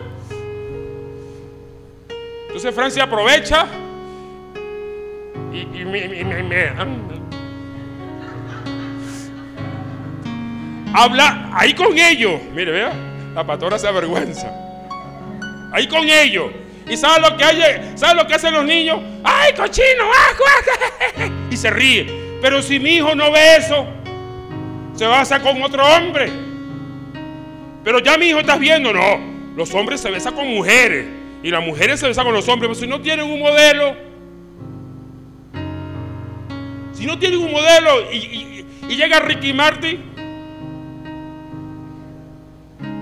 Entonces 2.50 2.74
Francia 2.74 3.04
aprovecha 3.04 3.64
y, 5.52 5.84
me, 5.84 6.72
Habla 10.92 11.50
ahí 11.54 11.74
con 11.74 11.96
ellos. 11.96 12.40
Mire, 12.52 12.72
vea, 12.72 12.92
la 13.36 13.46
pastora 13.46 13.78
se 13.78 13.86
avergüenza. 13.86 14.50
Ahí 15.72 15.86
con 15.86 16.08
ellos. 16.08 16.50
¿Y 16.88 16.96
sabe 16.96 17.20
lo 17.20 17.36
que 17.36 17.44
hay? 17.44 17.92
¿Sabe 17.94 18.20
lo 18.20 18.26
que 18.26 18.34
hacen 18.34 18.52
los 18.52 18.64
niños? 18.64 18.98
¡Ay, 19.22 19.54
cochino! 19.54 20.10
¡Ah, 20.12 21.28
y 21.52 21.56
se 21.56 21.70
ríe. 21.70 22.38
Pero 22.42 22.62
si 22.62 22.80
mi 22.80 22.96
hijo 22.96 23.14
no 23.14 23.30
ve 23.30 23.58
eso, 23.58 23.86
se 24.96 25.06
basa 25.06 25.40
con 25.40 25.62
otro 25.62 25.86
hombre. 25.86 26.32
Pero 27.84 28.00
ya 28.00 28.18
mi 28.18 28.26
hijo 28.26 28.40
estás 28.40 28.58
viendo, 28.58 28.92
no. 28.92 29.20
Los 29.54 29.72
hombres 29.72 30.00
se 30.00 30.10
besan 30.10 30.34
con 30.34 30.48
mujeres 30.48 31.19
y 31.42 31.50
las 31.50 31.64
mujeres 31.64 32.00
se 32.00 32.09
besan 32.09 32.24
con 32.24 32.35
los 32.35 32.48
hombres. 32.48 32.68
Pero 32.68 32.81
si 32.81 32.87
no 32.87 33.00
tienen 33.00 33.26
un 33.26 33.40
modelo, 33.40 33.96
si 36.92 37.07
no 37.07 37.18
tienen 37.18 37.40
un 37.40 37.53
modelo 37.53 38.12
y, 38.12 38.64
llega 38.88 39.20
Ricky 39.20 39.53
Martin 39.53 40.03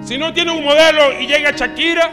Si 0.05 0.17
no 0.17 0.33
tiene 0.33 0.53
un 0.53 0.63
modelo 0.63 1.19
y 1.21 1.27
llega 1.27 1.51
Shakira, 1.51 2.13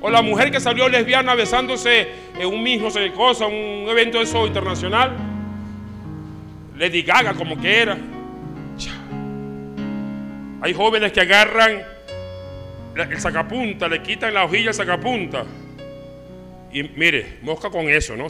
o 0.00 0.08
la 0.08 0.22
mujer 0.22 0.50
que 0.50 0.60
salió 0.60 0.88
lesbiana 0.88 1.34
besándose 1.34 2.08
en 2.38 2.46
un 2.46 2.62
mismo 2.62 2.88
cosa, 3.14 3.46
un 3.46 3.86
evento 3.88 4.20
eso 4.20 4.46
internacional, 4.46 5.12
Lady 6.78 7.02
Gaga 7.02 7.34
como 7.34 7.60
que 7.60 7.82
era. 7.82 7.98
Hay 10.62 10.72
jóvenes 10.72 11.12
que 11.12 11.20
agarran 11.20 11.95
el 12.96 13.20
sacapunta, 13.20 13.88
le 13.88 14.02
quitan 14.02 14.32
la 14.32 14.44
hojilla 14.44 14.68
al 14.68 14.74
sacapunta. 14.74 15.44
Y 16.72 16.82
mire, 16.82 17.38
mosca 17.42 17.70
con 17.70 17.88
eso, 17.88 18.16
¿no? 18.16 18.26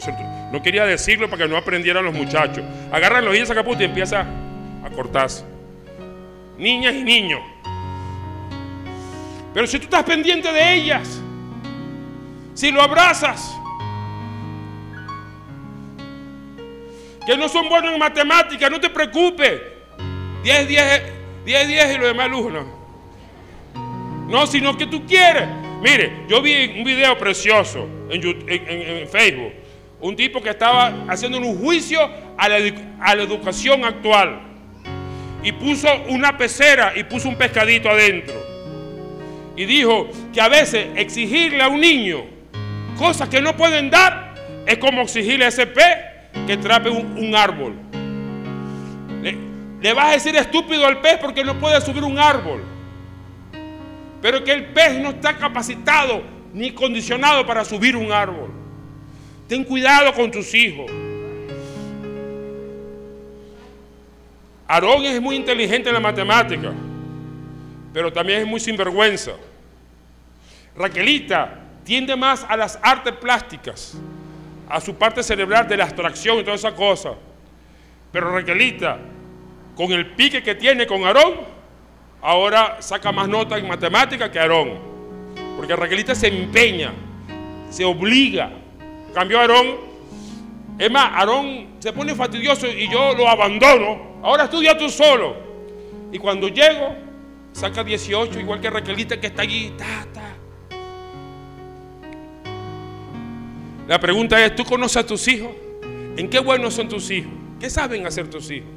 No 0.51 0.61
quería 0.61 0.85
decirlo 0.85 1.29
para 1.29 1.43
que 1.43 1.49
no 1.49 1.57
aprendieran 1.57 2.05
los 2.05 2.13
muchachos. 2.13 2.63
Agarran 2.91 3.23
la 3.23 3.29
hojilla 3.29 3.43
al 3.43 3.47
sacapunta 3.47 3.83
y 3.83 3.85
empieza 3.85 4.25
a 4.83 4.89
cortarse. 4.89 5.43
Niñas 6.57 6.93
y 6.93 7.03
niños. 7.03 7.41
Pero 9.53 9.67
si 9.67 9.79
tú 9.79 9.85
estás 9.85 10.03
pendiente 10.03 10.51
de 10.51 10.73
ellas, 10.73 11.21
si 12.53 12.71
lo 12.71 12.81
abrazas, 12.81 13.57
que 17.25 17.35
no 17.35 17.49
son 17.49 17.67
buenos 17.67 17.91
en 17.91 17.99
matemáticas, 17.99 18.71
no 18.71 18.79
te 18.79 18.89
preocupes. 18.89 19.61
10, 20.43 20.67
10, 20.67 21.01
10, 21.43 21.67
10 21.67 21.95
y 21.95 21.97
lo 21.97 22.07
demás 22.07 22.29
luz, 22.29 22.53
no. 22.53 22.76
No, 24.27 24.45
sino 24.47 24.77
que 24.77 24.87
tú 24.87 25.05
quieres. 25.05 25.47
Mire, 25.81 26.25
yo 26.27 26.41
vi 26.41 26.73
un 26.77 26.83
video 26.83 27.17
precioso 27.17 27.87
en, 28.09 29.07
Facebook. 29.07 29.53
Un 29.99 30.15
tipo 30.15 30.41
que 30.41 30.49
estaba 30.49 31.05
haciendo 31.07 31.37
un 31.37 31.57
juicio 31.57 31.99
a 32.37 32.49
la, 32.49 32.57
educación 32.57 33.85
actual. 33.85 34.41
Y 35.43 35.51
puso 35.51 35.87
una 36.09 36.37
pecera 36.37 36.93
y 36.95 37.03
puso 37.03 37.29
un 37.29 37.35
pescadito 37.35 37.89
adentro 37.89 38.47
y 39.57 39.65
dijo 39.65 40.07
que 40.31 40.39
a 40.39 40.47
veces 40.47 40.87
exigirle 40.95 41.63
a 41.63 41.67
un 41.67 41.81
niño 41.81 42.23
cosas 42.97 43.27
que 43.27 43.41
no 43.41 43.57
pueden 43.57 43.89
dar 43.89 44.35
es 44.65 44.77
como 44.77 45.01
exigirle 45.01 45.45
a 45.45 45.47
ese 45.47 45.65
pez 45.65 45.97
que 46.45 46.57
trape 46.57 46.89
un, 46.89 47.35
árbol. 47.35 47.73
Le, 49.81 49.93
vas 49.93 50.09
a 50.09 50.11
decir 50.11 50.35
estúpido 50.35 50.85
al 50.85 51.01
pez 51.01 51.17
porque 51.17 51.43
no 51.43 51.57
puede 51.59 51.81
subir 51.81 52.03
un 52.03 52.19
árbol. 52.19 52.61
Pero 54.21 54.43
que 54.43 54.51
el 54.51 54.65
pez 54.67 54.99
no 54.99 55.09
está 55.09 55.37
capacitado 55.37 56.21
ni 56.53 56.71
condicionado 56.71 57.45
para 57.45 57.63
subir 57.63 57.95
un 57.95 58.11
árbol. 58.11 58.49
Ten 59.47 59.63
cuidado 59.63 60.13
con 60.13 60.31
tus 60.31 60.53
hijos. 60.53 60.91
Aarón 64.67 65.05
es 65.05 65.21
muy 65.21 65.35
inteligente 65.35 65.89
en 65.89 65.93
la 65.93 66.01
matemática 66.01 66.73
pero 67.97 68.13
también 68.13 68.41
es 68.41 68.45
muy 68.47 68.59
sinvergüenza. 68.59 69.31
Raquelita 70.75 71.61
tiende 71.83 72.15
más 72.15 72.45
a 72.47 72.55
las 72.55 72.77
artes 72.83 73.11
plásticas, 73.15 73.97
a 74.69 74.79
su 74.79 74.93
parte 74.93 75.23
cerebral 75.23 75.67
de 75.67 75.77
la 75.77 75.85
abstracción 75.85 76.37
y 76.37 76.43
toda 76.43 76.57
esa 76.57 76.75
cosa. 76.75 77.15
Pero 78.11 78.31
Raquelita, 78.31 78.99
con 79.75 79.91
el 79.91 80.11
pique 80.11 80.43
que 80.43 80.53
tiene 80.53 80.85
con 80.85 81.03
Aarón, 81.05 81.39
ahora 82.21 82.77
saca 82.81 83.11
más 83.11 83.27
notas 83.27 83.59
en 83.59 83.67
matemática 83.67 84.31
que 84.31 84.39
Aarón. 84.39 84.79
Porque 85.55 85.75
Raquelita 85.75 86.13
se 86.15 86.27
empeña, 86.27 86.93
se 87.69 87.83
obliga. 87.83 88.51
Cambió 89.13 89.39
Aarón. 89.39 89.87
Es 90.77 90.91
más, 90.91 91.11
Aarón 91.13 91.67
se 91.79 91.91
pone 91.91 92.13
fastidioso 92.15 92.67
y 92.67 92.89
yo 92.89 93.13
lo 93.15 93.27
abandono. 93.27 94.19
Ahora 94.23 94.45
estudia 94.45 94.77
tú 94.77 94.89
solo. 94.89 95.35
Y 96.11 96.19
cuando 96.19 96.47
llego, 96.47 96.95
saca 97.51 97.83
18, 97.83 98.39
igual 98.39 98.61
que 98.61 98.69
Raquelita 98.69 99.19
que 99.19 99.27
está 99.27 99.41
allí. 99.41 99.73
La 103.87 103.99
pregunta 103.99 104.43
es, 104.43 104.53
¿tú 104.53 104.65
conoces 104.65 104.97
a 104.97 105.05
tus 105.05 105.27
hijos? 105.27 105.51
¿En 106.17 106.29
qué 106.29 106.39
buenos 106.39 106.73
son 106.73 106.89
tus 106.89 107.09
hijos? 107.09 107.31
¿Qué 107.59 107.69
saben 107.69 108.05
hacer 108.05 108.29
tus 108.29 108.51
hijos? 108.51 108.69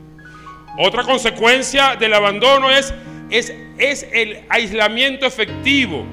Otra 0.78 1.02
consecuencia 1.02 1.96
del 1.96 2.14
abandono 2.14 2.70
es, 2.70 2.94
es, 3.30 3.54
es 3.78 4.06
el 4.12 4.40
aislamiento 4.48 5.26
efectivo. 5.26 6.04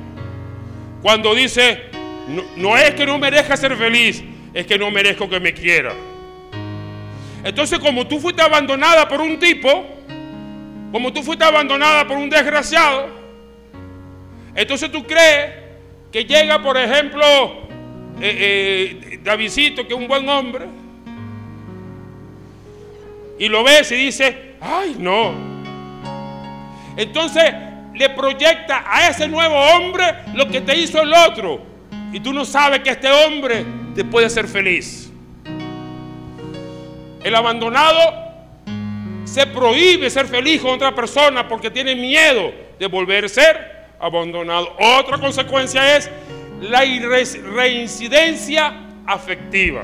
Cuando 1.02 1.34
dice, 1.34 1.84
no, 2.28 2.44
no 2.56 2.78
es 2.78 2.94
que 2.94 3.06
no 3.06 3.18
merezca 3.18 3.58
ser 3.58 3.76
feliz, 3.76 4.24
es 4.54 4.66
que 4.66 4.78
no 4.78 4.92
merezco 4.92 5.30
que 5.30 5.40
me 5.40 5.54
quiera. 5.54 5.94
Entonces, 7.44 7.80
como 7.80 8.08
tú 8.08 8.20
fuiste 8.20 8.42
abandonada 8.42 9.08
por 9.08 9.22
un 9.22 9.40
tipo, 9.40 9.86
como 10.92 11.14
tú 11.14 11.24
fuiste 11.24 11.44
abandonada 11.44 12.08
por 12.08 12.18
un 12.18 12.30
desgraciado, 12.30 13.10
entonces 14.56 14.92
tú 14.92 15.06
crees 15.06 15.54
que 16.12 16.26
llega, 16.26 16.62
por 16.62 16.78
ejemplo, 16.78 17.24
eh, 18.20 19.00
eh, 19.12 19.20
Davidito, 19.24 19.88
que 19.88 19.94
es 19.94 20.00
un 20.00 20.08
buen 20.08 20.28
hombre, 20.28 20.66
y 23.40 23.48
lo 23.50 23.64
ves 23.64 23.92
y 23.92 23.96
dice, 23.96 24.56
ay 24.60 24.96
no. 24.98 25.57
Entonces 26.98 27.54
le 27.94 28.10
proyecta 28.10 28.84
a 28.86 29.08
ese 29.08 29.28
nuevo 29.28 29.56
hombre 29.56 30.04
lo 30.34 30.48
que 30.48 30.62
te 30.62 30.78
hizo 30.78 31.02
el 31.02 31.14
otro. 31.14 31.62
Y 32.12 32.20
tú 32.20 32.34
no 32.34 32.44
sabes 32.44 32.80
que 32.80 32.90
este 32.90 33.10
hombre 33.10 33.66
te 33.96 34.04
puede 34.04 34.26
hacer 34.26 34.48
feliz. 34.48 35.12
El 37.24 37.36
abandonado 37.36 38.00
se 39.26 39.46
prohíbe 39.46 40.10
ser 40.10 40.28
feliz 40.28 40.62
con 40.62 40.72
otra 40.72 40.96
persona 40.96 41.48
porque 41.48 41.70
tiene 41.70 41.96
miedo 41.96 42.52
de 42.80 42.88
volver 42.88 43.26
a 43.26 43.30
ser 43.30 43.88
abandonado. 44.00 44.76
Otra 44.80 45.18
consecuencia 45.18 45.98
es 45.98 46.10
la 46.62 46.82
reincidencia 46.82 48.74
afectiva. 49.06 49.84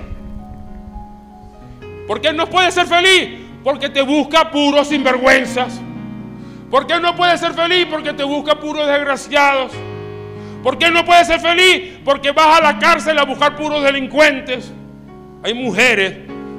¿Por 2.08 2.22
qué 2.22 2.34
no 2.34 2.50
puede 2.50 2.72
ser 2.72 2.88
feliz? 2.88 3.40
Porque 3.64 3.90
te 3.90 4.02
busca 4.02 4.50
puros 4.50 4.88
sinvergüenzas. 4.88 5.83
¿Por 6.74 6.88
qué 6.88 7.00
no 7.00 7.16
puede 7.16 7.38
ser 7.38 7.54
feliz? 7.54 7.86
Porque 7.88 8.14
te 8.14 8.24
busca 8.24 8.60
puros 8.60 8.88
desgraciados. 8.88 9.72
¿Por 10.64 10.80
qué 10.80 10.90
no 10.90 11.06
puede 11.06 11.24
ser 11.24 11.40
feliz? 11.40 12.00
Porque 12.04 12.32
vas 12.32 12.58
a 12.60 12.64
la 12.64 12.80
cárcel 12.80 13.16
a 13.20 13.26
buscar 13.26 13.56
puros 13.56 13.84
delincuentes. 13.84 14.74
Hay 15.44 15.54
mujeres 15.54 16.18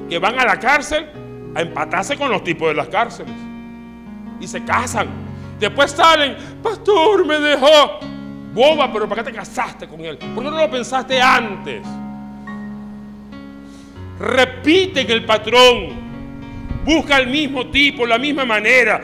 que 0.08 0.16
van 0.20 0.38
a 0.38 0.44
la 0.44 0.60
cárcel 0.60 1.06
a 1.56 1.62
empatarse 1.62 2.16
con 2.16 2.30
los 2.30 2.44
tipos 2.44 2.68
de 2.68 2.74
las 2.74 2.86
cárceles. 2.86 3.34
y 4.38 4.46
se 4.46 4.64
casan. 4.64 5.08
Después 5.58 5.90
salen, 5.90 6.36
pastor, 6.62 7.26
me 7.26 7.40
dejó. 7.40 7.98
Boba, 8.52 8.92
pero 8.92 9.08
¿para 9.08 9.24
qué 9.24 9.32
te 9.32 9.36
casaste 9.36 9.88
con 9.88 10.00
él? 10.04 10.16
¿Por 10.16 10.44
qué 10.44 10.50
no 10.52 10.58
lo 10.58 10.70
pensaste 10.70 11.20
antes? 11.20 11.84
Repiten 14.20 15.10
el 15.10 15.24
patrón. 15.24 16.04
Busca 16.84 17.18
el 17.18 17.26
mismo 17.26 17.66
tipo, 17.66 18.06
la 18.06 18.16
misma 18.16 18.44
manera. 18.44 19.02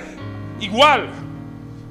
Igual. 0.61 1.09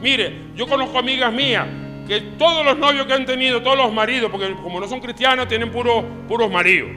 Mire, 0.02 0.52
yo 0.56 0.68
conozco 0.68 1.00
amigas 1.00 1.34
mías 1.34 1.68
que 2.08 2.22
todos 2.38 2.66
los 2.66 2.78
novios 2.78 3.06
que 3.06 3.14
han 3.14 3.26
tenido, 3.26 3.62
todos 3.62 3.78
los 3.78 3.94
maridos, 3.94 4.32
porque 4.32 4.54
como 4.64 4.80
no 4.80 4.88
son 4.88 5.00
cristianos, 5.00 5.48
tienen 5.48 5.72
puros, 5.72 6.04
puros 6.28 6.50
maridos. 6.50 6.90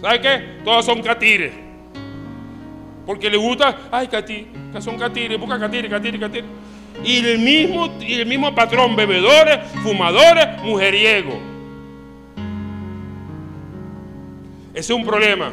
¿Sabe 0.00 0.20
qué? 0.20 0.58
Todos 0.64 0.84
son 0.84 1.02
catires. 1.02 1.52
Porque 3.04 3.28
le 3.28 3.36
gusta, 3.36 3.76
ay, 3.90 4.06
que 4.06 4.46
son 4.80 4.98
catires, 4.98 5.38
busca 5.38 5.58
catires, 5.58 5.90
catires, 5.90 6.20
catires. 6.20 6.48
Y 7.04 7.18
el 7.18 7.38
mismo, 7.38 7.98
y 8.00 8.14
el 8.14 8.26
mismo 8.26 8.54
patrón, 8.54 8.94
bebedores, 8.94 9.58
fumadores, 9.82 10.62
mujeriegos. 10.62 11.38
Ese 14.72 14.92
es 14.92 14.98
un 14.98 15.04
problema. 15.04 15.50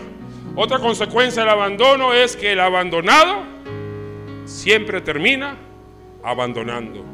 Otra 0.56 0.80
consecuencia 0.80 1.42
del 1.42 1.50
abandono 1.50 2.14
es 2.14 2.36
que 2.36 2.52
el 2.52 2.60
abandonado 2.60 3.57
siempre 4.48 5.02
termina 5.02 5.56
abandonando. 6.24 7.06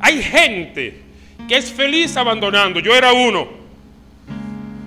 Hay 0.00 0.22
gente 0.22 1.00
que 1.48 1.56
es 1.56 1.72
feliz 1.72 2.16
abandonando. 2.16 2.80
Yo 2.80 2.94
era 2.94 3.12
uno. 3.12 3.48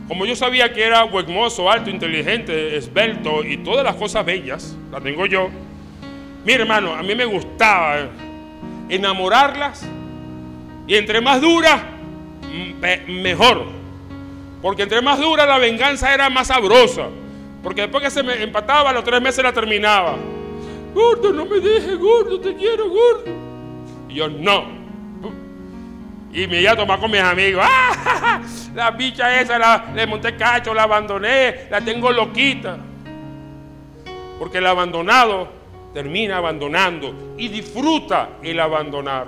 Como 0.07 0.25
yo 0.25 0.35
sabía 0.35 0.71
que 0.71 0.83
era 0.83 1.03
huemoso, 1.03 1.69
alto, 1.69 1.89
inteligente, 1.89 2.77
esbelto 2.77 3.43
y 3.43 3.57
todas 3.57 3.83
las 3.83 3.95
cosas 3.95 4.23
bellas, 4.23 4.77
las 4.91 5.01
tengo 5.01 5.25
yo. 5.25 5.49
Mire, 6.45 6.61
hermano, 6.61 6.93
a 6.93 7.01
mí 7.01 7.15
me 7.15 7.25
gustaba 7.25 8.09
enamorarlas 8.87 9.87
y 10.85 10.93
entre 10.93 11.21
más 11.21 11.41
dura, 11.41 11.83
mejor. 13.07 13.65
Porque 14.61 14.83
entre 14.83 15.01
más 15.01 15.19
dura 15.19 15.45
la 15.47 15.57
venganza 15.57 16.13
era 16.13 16.29
más 16.29 16.47
sabrosa. 16.47 17.07
Porque 17.65 17.81
después 17.81 18.03
que 18.03 18.11
se 18.11 18.21
me 18.21 18.43
empataba, 18.43 18.91
a 18.91 18.93
los 18.93 19.03
tres 19.03 19.19
meses 19.19 19.43
la 19.43 19.51
terminaba. 19.51 20.17
Gordo, 20.93 21.33
no 21.33 21.47
me 21.47 21.59
dejes, 21.59 21.97
gordo, 21.97 22.39
te 22.39 22.55
quiero, 22.55 22.87
gordo. 22.87 23.23
Y 24.07 24.13
yo, 24.13 24.29
no. 24.29 24.65
Y 26.31 26.45
me 26.45 26.61
iba 26.61 26.73
a 26.73 26.75
tomar 26.75 26.99
con 26.99 27.09
mis 27.09 27.21
amigos. 27.21 27.65
¡Ah! 27.67 28.39
La 28.75 28.91
bicha 28.91 29.41
esa, 29.41 29.57
la, 29.57 29.85
le 29.95 30.05
monté 30.05 30.35
cacho, 30.35 30.75
la 30.75 30.83
abandoné, 30.83 31.67
la 31.71 31.81
tengo 31.81 32.11
loquita. 32.11 32.77
Porque 34.37 34.59
el 34.59 34.67
abandonado 34.67 35.47
termina 35.91 36.37
abandonando 36.37 37.33
y 37.35 37.47
disfruta 37.47 38.29
el 38.43 38.59
abandonar. 38.59 39.25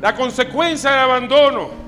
La 0.00 0.16
consecuencia 0.16 0.90
del 0.90 1.00
abandono 1.00 1.83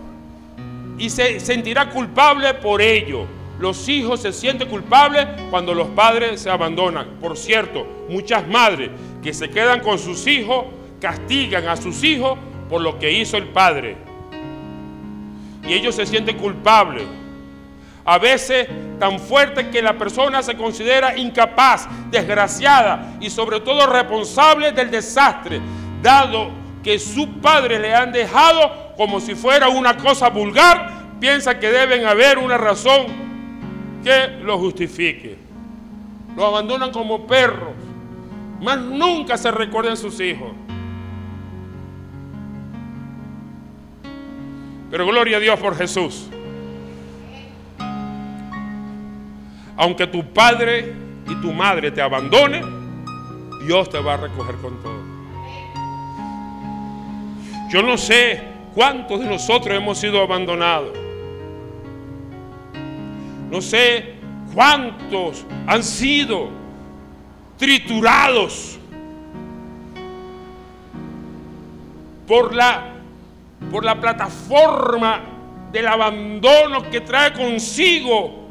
y 0.99 1.11
se 1.11 1.41
sentirá 1.41 1.91
culpable 1.91 2.55
por 2.55 2.81
ello. 2.81 3.27
Los 3.59 3.89
hijos 3.89 4.21
se 4.21 4.33
sienten 4.33 4.69
culpables 4.69 5.27
cuando 5.51 5.73
los 5.75 5.89
padres 5.89 6.41
se 6.41 6.51
abandonan. 6.51 7.19
Por 7.21 7.37
cierto, 7.37 7.87
muchas 8.09 8.47
madres 8.47 8.91
que 9.23 9.33
se 9.33 9.49
quedan 9.49 9.81
con 9.81 9.99
sus 9.99 10.27
hijos 10.27 10.67
castigan 11.01 11.67
a 11.69 11.77
sus 11.77 12.03
hijos 12.05 12.39
por 12.69 12.83
lo 12.83 12.99
que 12.99 13.13
hizo 13.13 13.37
el 13.37 13.45
padre. 13.49 13.97
Y 15.67 15.73
ellos 15.73 15.95
se 15.95 16.07
sienten 16.07 16.37
culpables. 16.37 17.05
A 18.05 18.19
veces 18.19 18.69
tan 19.01 19.19
fuerte 19.19 19.69
que 19.71 19.83
la 19.83 19.99
persona 19.99 20.43
se 20.43 20.57
considera 20.57 21.17
incapaz, 21.17 21.89
desgraciada 22.11 23.17
y 23.21 23.31
sobre 23.31 23.61
todo 23.61 23.87
responsable 23.87 24.71
del 24.73 24.91
desastre, 24.91 25.61
dado 26.03 26.66
que 26.87 27.01
sus 27.01 27.27
padres 27.43 27.81
le 27.81 27.93
han 27.93 28.13
dejado 28.13 28.95
como 28.97 29.19
si 29.19 29.35
fuera 29.35 29.69
una 29.69 29.97
cosa 29.97 30.29
vulgar, 30.29 31.17
piensa 31.19 31.59
que 31.59 31.67
deben 31.69 32.07
haber 32.07 32.39
una 32.39 32.57
razón 32.57 33.07
que 34.05 34.29
lo 34.45 34.57
justifique. 34.57 35.37
Lo 36.37 36.47
abandonan 36.47 36.93
como 36.93 37.27
perros, 37.27 37.75
más 38.63 38.79
nunca 38.79 39.37
se 39.37 39.51
recuerdan 39.51 39.97
sus 39.97 40.21
hijos. 40.21 40.53
Pero 44.89 45.07
gloria 45.07 45.39
a 45.39 45.41
Dios 45.41 45.59
por 45.59 45.77
Jesús. 45.77 46.29
Aunque 49.77 50.07
tu 50.07 50.25
padre 50.33 50.95
y 51.29 51.35
tu 51.43 51.53
madre 51.53 51.91
te 51.91 52.01
abandone, 52.01 52.63
Dios 53.67 53.91
te 53.91 53.99
va 53.99 54.15
a 54.15 54.19
recoger 54.19 54.55
con 54.59 54.81
todo. 54.81 54.96
Yo 57.69 57.83
no 57.83 57.97
sé 57.99 58.41
cuántos 58.75 59.21
de 59.21 59.27
nosotros 59.27 59.77
hemos 59.77 59.99
sido 59.99 60.21
abandonados. 60.21 60.97
No 63.51 63.61
sé 63.61 64.15
cuántos 64.55 65.45
han 65.67 65.83
sido 65.83 66.49
triturados 67.59 68.79
por 72.27 72.55
la 72.55 72.97
por 73.71 73.85
la 73.85 74.01
plataforma 74.01 75.21
del 75.73 75.87
abandono 75.87 76.89
que 76.91 77.01
trae 77.01 77.33
consigo 77.33 78.47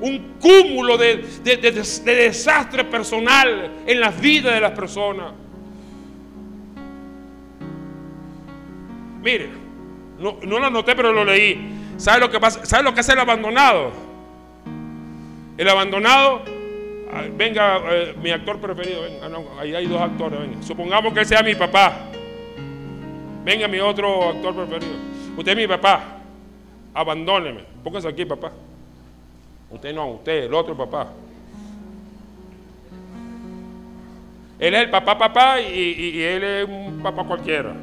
un 0.00 0.36
cúmulo 0.40 0.96
de, 0.96 1.24
desastre 1.42 2.84
personal 2.84 3.82
en 3.86 4.00
la 4.00 4.10
vida 4.10 4.52
de 4.52 4.60
las 4.60 4.72
personas. 4.72 5.32
Mire, 9.28 9.50
no, 10.18 10.38
lo 10.40 10.64
anoté, 10.64 10.96
pero 10.96 11.12
lo 11.12 11.22
leí. 11.22 11.60
¿Sabe 11.98 12.18
lo 12.18 12.30
que 12.30 12.40
pasa? 12.40 12.64
¿Sabe 12.64 12.82
lo 12.82 12.94
que 12.94 13.00
es 13.00 13.08
el 13.10 13.18
abandonado? 13.18 13.90
El 15.58 15.68
abandonado, 15.68 16.40
ah, 17.12 17.24
venga, 17.36 17.78
eh, 17.90 18.14
mi 18.22 18.30
actor 18.30 18.58
preferido, 18.58 19.02
venga, 19.02 19.28
ahí 19.60 19.74
hay 19.74 19.86
dos 19.86 20.00
actores, 20.00 20.40
venga. 20.40 20.62
Supongamos 20.62 21.12
que 21.12 21.26
sea 21.26 21.42
mi 21.42 21.54
papá. 21.54 22.06
Venga 23.44 23.68
mi 23.68 23.80
otro 23.80 24.30
actor 24.30 24.54
preferido. 24.54 24.94
Usted 25.36 25.52
es 25.52 25.58
mi 25.58 25.66
papá. 25.66 26.20
Abandóneme. 26.94 27.64
Póngase 27.84 28.08
aquí, 28.08 28.24
papá. 28.24 28.50
Usted 29.68 29.94
no, 29.94 30.12
usted, 30.12 30.44
el 30.44 30.54
otro 30.54 30.74
papá. 30.74 31.08
Él 34.58 34.74
es 34.74 34.80
el 34.84 34.90
papá, 34.90 35.18
papá, 35.18 35.60
y, 35.60 36.22
él 36.22 36.44
es 36.44 36.66
un 36.66 37.00
papá 37.02 37.24
cualquiera. 37.24 37.74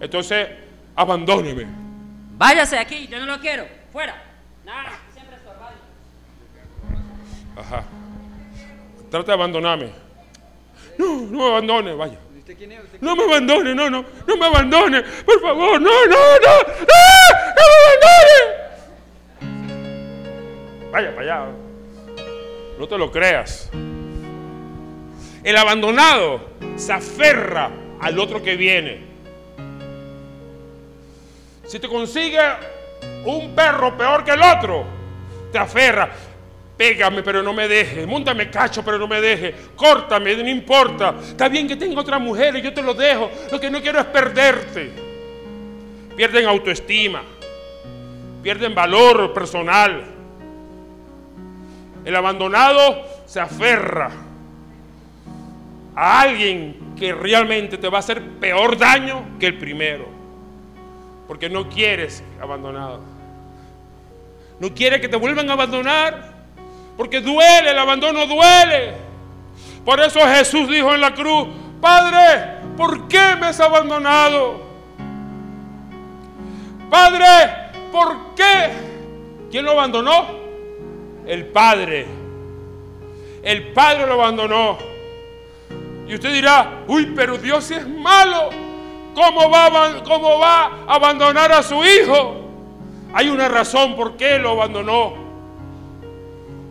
Entonces, 0.00 0.48
abandóneme. 0.96 1.66
Váyase 2.36 2.78
aquí, 2.78 3.06
yo 3.06 3.18
no 3.18 3.26
lo 3.26 3.40
quiero. 3.40 3.66
Fuera. 3.92 4.22
Nada, 4.64 4.98
siempre. 5.12 5.36
Ajá. 7.56 7.84
Trata 9.10 9.26
de 9.26 9.32
abandonarme. 9.32 9.90
No, 10.98 11.20
no 11.22 11.38
me 11.38 11.46
abandone, 11.46 11.92
vaya. 11.94 12.18
No 13.00 13.16
me 13.16 13.24
abandone, 13.24 13.74
no, 13.74 13.88
no, 13.88 14.04
no 14.26 14.36
me 14.36 14.46
abandone, 14.46 15.02
por 15.24 15.40
favor, 15.40 15.80
no, 15.80 16.06
no, 16.06 16.10
no, 16.10 16.16
no, 16.40 16.58
no 17.56 17.64
me 17.70 17.76
abandone. 17.80 18.38
Vaya 20.90 21.14
para 21.14 21.22
allá, 21.22 21.52
no 22.78 22.86
te 22.86 22.98
lo 22.98 23.10
creas. 23.10 23.70
El 25.42 25.56
abandonado 25.56 26.50
se 26.76 26.92
aferra 26.92 27.70
al 28.00 28.18
otro 28.18 28.42
que 28.42 28.56
viene. 28.56 29.13
Si 31.66 31.78
te 31.78 31.88
consigue 31.88 32.40
un 33.24 33.54
perro 33.54 33.96
peor 33.96 34.24
que 34.24 34.32
el 34.32 34.42
otro, 34.42 34.84
te 35.50 35.58
aferra. 35.58 36.10
Pégame, 36.76 37.22
pero 37.22 37.42
no 37.42 37.52
me 37.52 37.68
deje. 37.68 38.06
Múntame 38.06 38.50
cacho, 38.50 38.84
pero 38.84 38.98
no 38.98 39.06
me 39.06 39.20
deje. 39.20 39.54
Córtame, 39.76 40.36
no 40.36 40.48
importa. 40.48 41.14
Está 41.20 41.48
bien 41.48 41.68
que 41.68 41.76
tenga 41.76 42.00
otra 42.00 42.18
mujer 42.18 42.56
y 42.56 42.62
yo 42.62 42.74
te 42.74 42.82
lo 42.82 42.94
dejo. 42.94 43.30
Lo 43.50 43.60
que 43.60 43.70
no 43.70 43.80
quiero 43.80 44.00
es 44.00 44.06
perderte. 44.06 44.90
Pierden 46.16 46.46
autoestima. 46.46 47.22
Pierden 48.42 48.74
valor 48.74 49.32
personal. 49.32 50.04
El 52.04 52.16
abandonado 52.16 53.02
se 53.24 53.40
aferra 53.40 54.10
a 55.94 56.20
alguien 56.20 56.94
que 56.98 57.14
realmente 57.14 57.78
te 57.78 57.88
va 57.88 57.98
a 57.98 58.00
hacer 58.00 58.20
peor 58.40 58.76
daño 58.76 59.38
que 59.38 59.46
el 59.46 59.58
primero. 59.58 60.13
Porque 61.26 61.48
no 61.48 61.68
quieres 61.68 62.22
abandonado. 62.40 63.00
No 64.60 64.74
quiere 64.74 65.00
que 65.00 65.08
te 65.08 65.16
vuelvan 65.16 65.48
a 65.50 65.54
abandonar. 65.54 66.32
Porque 66.96 67.20
duele, 67.20 67.70
el 67.70 67.78
abandono 67.78 68.26
duele. 68.26 68.94
Por 69.84 70.00
eso 70.00 70.20
Jesús 70.20 70.68
dijo 70.68 70.94
en 70.94 71.00
la 71.00 71.14
cruz, 71.14 71.48
Padre, 71.80 72.60
¿por 72.76 73.08
qué 73.08 73.36
me 73.38 73.46
has 73.46 73.60
abandonado? 73.60 74.62
Padre, 76.90 77.26
¿por 77.90 78.34
qué? 78.34 78.70
¿Quién 79.50 79.64
lo 79.64 79.72
abandonó? 79.72 80.44
el 81.26 81.46
Padre. 81.46 82.06
El 83.42 83.72
Padre 83.72 84.06
lo 84.06 84.14
abandonó. 84.14 84.78
Y 86.06 86.14
usted 86.14 86.32
dirá, 86.32 86.84
uy, 86.86 87.12
pero 87.14 87.38
Dios 87.38 87.70
es 87.70 87.86
malo. 87.88 88.50
¿Cómo 89.14 89.50
va, 89.50 89.66
a, 89.66 90.02
¿Cómo 90.02 90.38
va 90.38 90.64
a 90.86 90.94
abandonar 90.94 91.52
a 91.52 91.62
su 91.62 91.82
hijo? 91.84 92.40
Hay 93.12 93.28
una 93.28 93.48
razón 93.48 93.94
por 93.94 94.16
qué 94.16 94.38
lo 94.38 94.50
abandonó. 94.50 95.14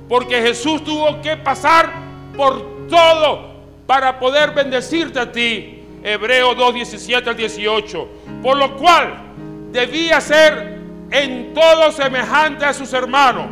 Porque 0.09 0.41
Jesús 0.41 0.83
tuvo 0.83 1.21
que 1.21 1.37
pasar 1.37 1.91
por 2.35 2.87
todo 2.87 3.53
para 3.87 4.19
poder 4.19 4.51
bendecirte 4.51 5.19
a 5.19 5.31
ti. 5.31 5.79
Hebreo 6.03 6.53
2, 6.53 6.73
17 6.73 7.29
al 7.29 7.37
18. 7.37 8.07
Por 8.41 8.57
lo 8.57 8.75
cual 8.75 9.13
debía 9.71 10.19
ser 10.19 10.79
en 11.11 11.53
todo 11.53 11.91
semejante 11.91 12.65
a 12.65 12.73
sus 12.73 12.91
hermanos, 12.91 13.45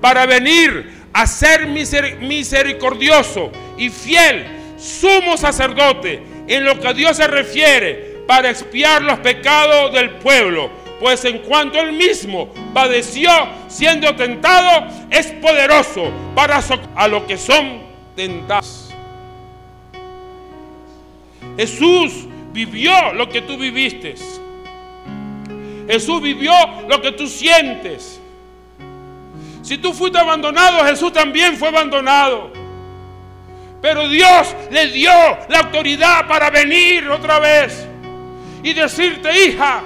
para 0.00 0.26
venir 0.26 1.06
a 1.12 1.26
ser 1.26 1.66
misericordioso 1.66 3.50
y 3.78 3.88
fiel, 3.88 4.46
sumo 4.76 5.36
sacerdote, 5.36 6.22
en 6.48 6.64
lo 6.64 6.78
que 6.80 6.88
a 6.88 6.92
Dios 6.92 7.16
se 7.16 7.26
refiere, 7.26 8.13
para 8.26 8.50
expiar 8.50 9.02
los 9.02 9.18
pecados 9.20 9.92
del 9.92 10.10
pueblo. 10.10 10.70
Pues 11.00 11.24
en 11.24 11.38
cuanto 11.40 11.78
él 11.78 11.92
mismo 11.92 12.48
padeció 12.72 13.30
siendo 13.68 14.14
tentado, 14.14 14.86
es 15.10 15.26
poderoso 15.32 16.10
para 16.34 16.60
a 16.94 17.08
lo 17.08 17.26
que 17.26 17.36
son 17.36 17.82
tentados. 18.14 18.90
Jesús 21.56 22.26
vivió 22.52 23.12
lo 23.12 23.28
que 23.28 23.42
tú 23.42 23.58
viviste. 23.58 24.14
Jesús 25.86 26.22
vivió 26.22 26.52
lo 26.88 27.00
que 27.02 27.12
tú 27.12 27.26
sientes. 27.26 28.20
Si 29.62 29.78
tú 29.78 29.92
fuiste 29.92 30.18
abandonado, 30.18 30.84
Jesús 30.84 31.12
también 31.12 31.56
fue 31.56 31.68
abandonado. 31.68 32.50
Pero 33.82 34.08
Dios 34.08 34.54
le 34.70 34.88
dio 34.88 35.10
la 35.48 35.60
autoridad 35.60 36.26
para 36.26 36.50
venir 36.50 37.08
otra 37.10 37.38
vez 37.38 37.86
y 38.64 38.72
decirte, 38.72 39.46
hija, 39.46 39.82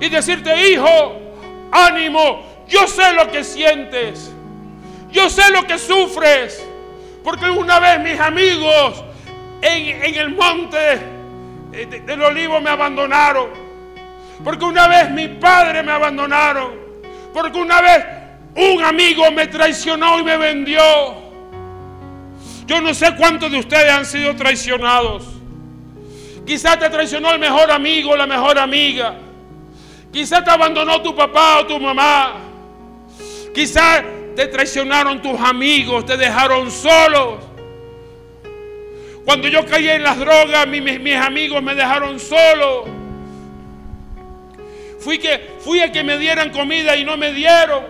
y 0.00 0.08
decirte, 0.10 0.70
hijo, 0.70 1.16
ánimo, 1.72 2.42
yo 2.68 2.86
sé 2.86 3.12
lo 3.14 3.30
que 3.30 3.44
sientes, 3.44 4.30
yo 5.10 5.30
sé 5.30 5.50
lo 5.52 5.66
que 5.66 5.78
sufres, 5.78 6.62
porque 7.24 7.48
una 7.48 7.78
vez 7.78 8.00
mis 8.00 8.18
amigos 8.18 9.04
en, 9.62 10.14
el 10.16 10.30
monte 10.34 11.00
del 11.70 12.22
olivo 12.22 12.60
me 12.60 12.70
abandonaron. 12.70 13.48
Porque 14.42 14.64
una 14.64 14.88
vez 14.88 15.10
mi 15.10 15.28
padre 15.28 15.82
me 15.82 15.92
abandonaron. 15.92 16.72
Porque 17.32 17.58
una 17.58 17.80
vez 17.80 18.04
un 18.56 18.82
amigo 18.82 19.30
me 19.30 19.46
traicionó 19.46 20.18
y 20.18 20.24
me 20.24 20.36
vendió. 20.36 20.80
Yo 22.66 22.80
no 22.80 22.94
sé 22.94 23.14
cuántos 23.16 23.50
de 23.52 23.58
ustedes 23.58 23.92
han 23.92 24.06
sido 24.06 24.34
traicionados. 24.34 25.39
Quizás 26.46 26.78
te 26.78 26.88
traicionó 26.88 27.30
el 27.32 27.38
mejor 27.38 27.70
amigo, 27.70 28.16
la 28.16 28.26
mejor 28.26 28.58
amiga. 28.58 29.16
Quizás 30.12 30.44
te 30.44 30.50
abandonó 30.50 31.00
tu 31.02 31.14
papá 31.14 31.60
o 31.60 31.66
tu 31.66 31.78
mamá. 31.78 32.34
Quizás 33.54 34.02
te 34.34 34.46
traicionaron 34.46 35.22
tus 35.22 35.38
amigos, 35.40 36.06
te 36.06 36.16
dejaron 36.16 36.70
solos. 36.70 37.44
Cuando 39.24 39.48
yo 39.48 39.64
caí 39.66 39.88
en 39.88 40.02
las 40.02 40.18
drogas, 40.18 40.66
mis, 40.66 41.16
amigos 41.16 41.62
me 41.62 41.74
dejaron 41.74 42.18
solo. 42.18 42.84
Fui, 44.98 45.18
que, 45.18 45.56
fui 45.60 45.80
a 45.80 45.92
que 45.92 46.02
me 46.02 46.18
dieran 46.18 46.50
comida 46.50 46.96
y 46.96 47.04
no 47.04 47.16
me 47.16 47.32
dieron. 47.32 47.84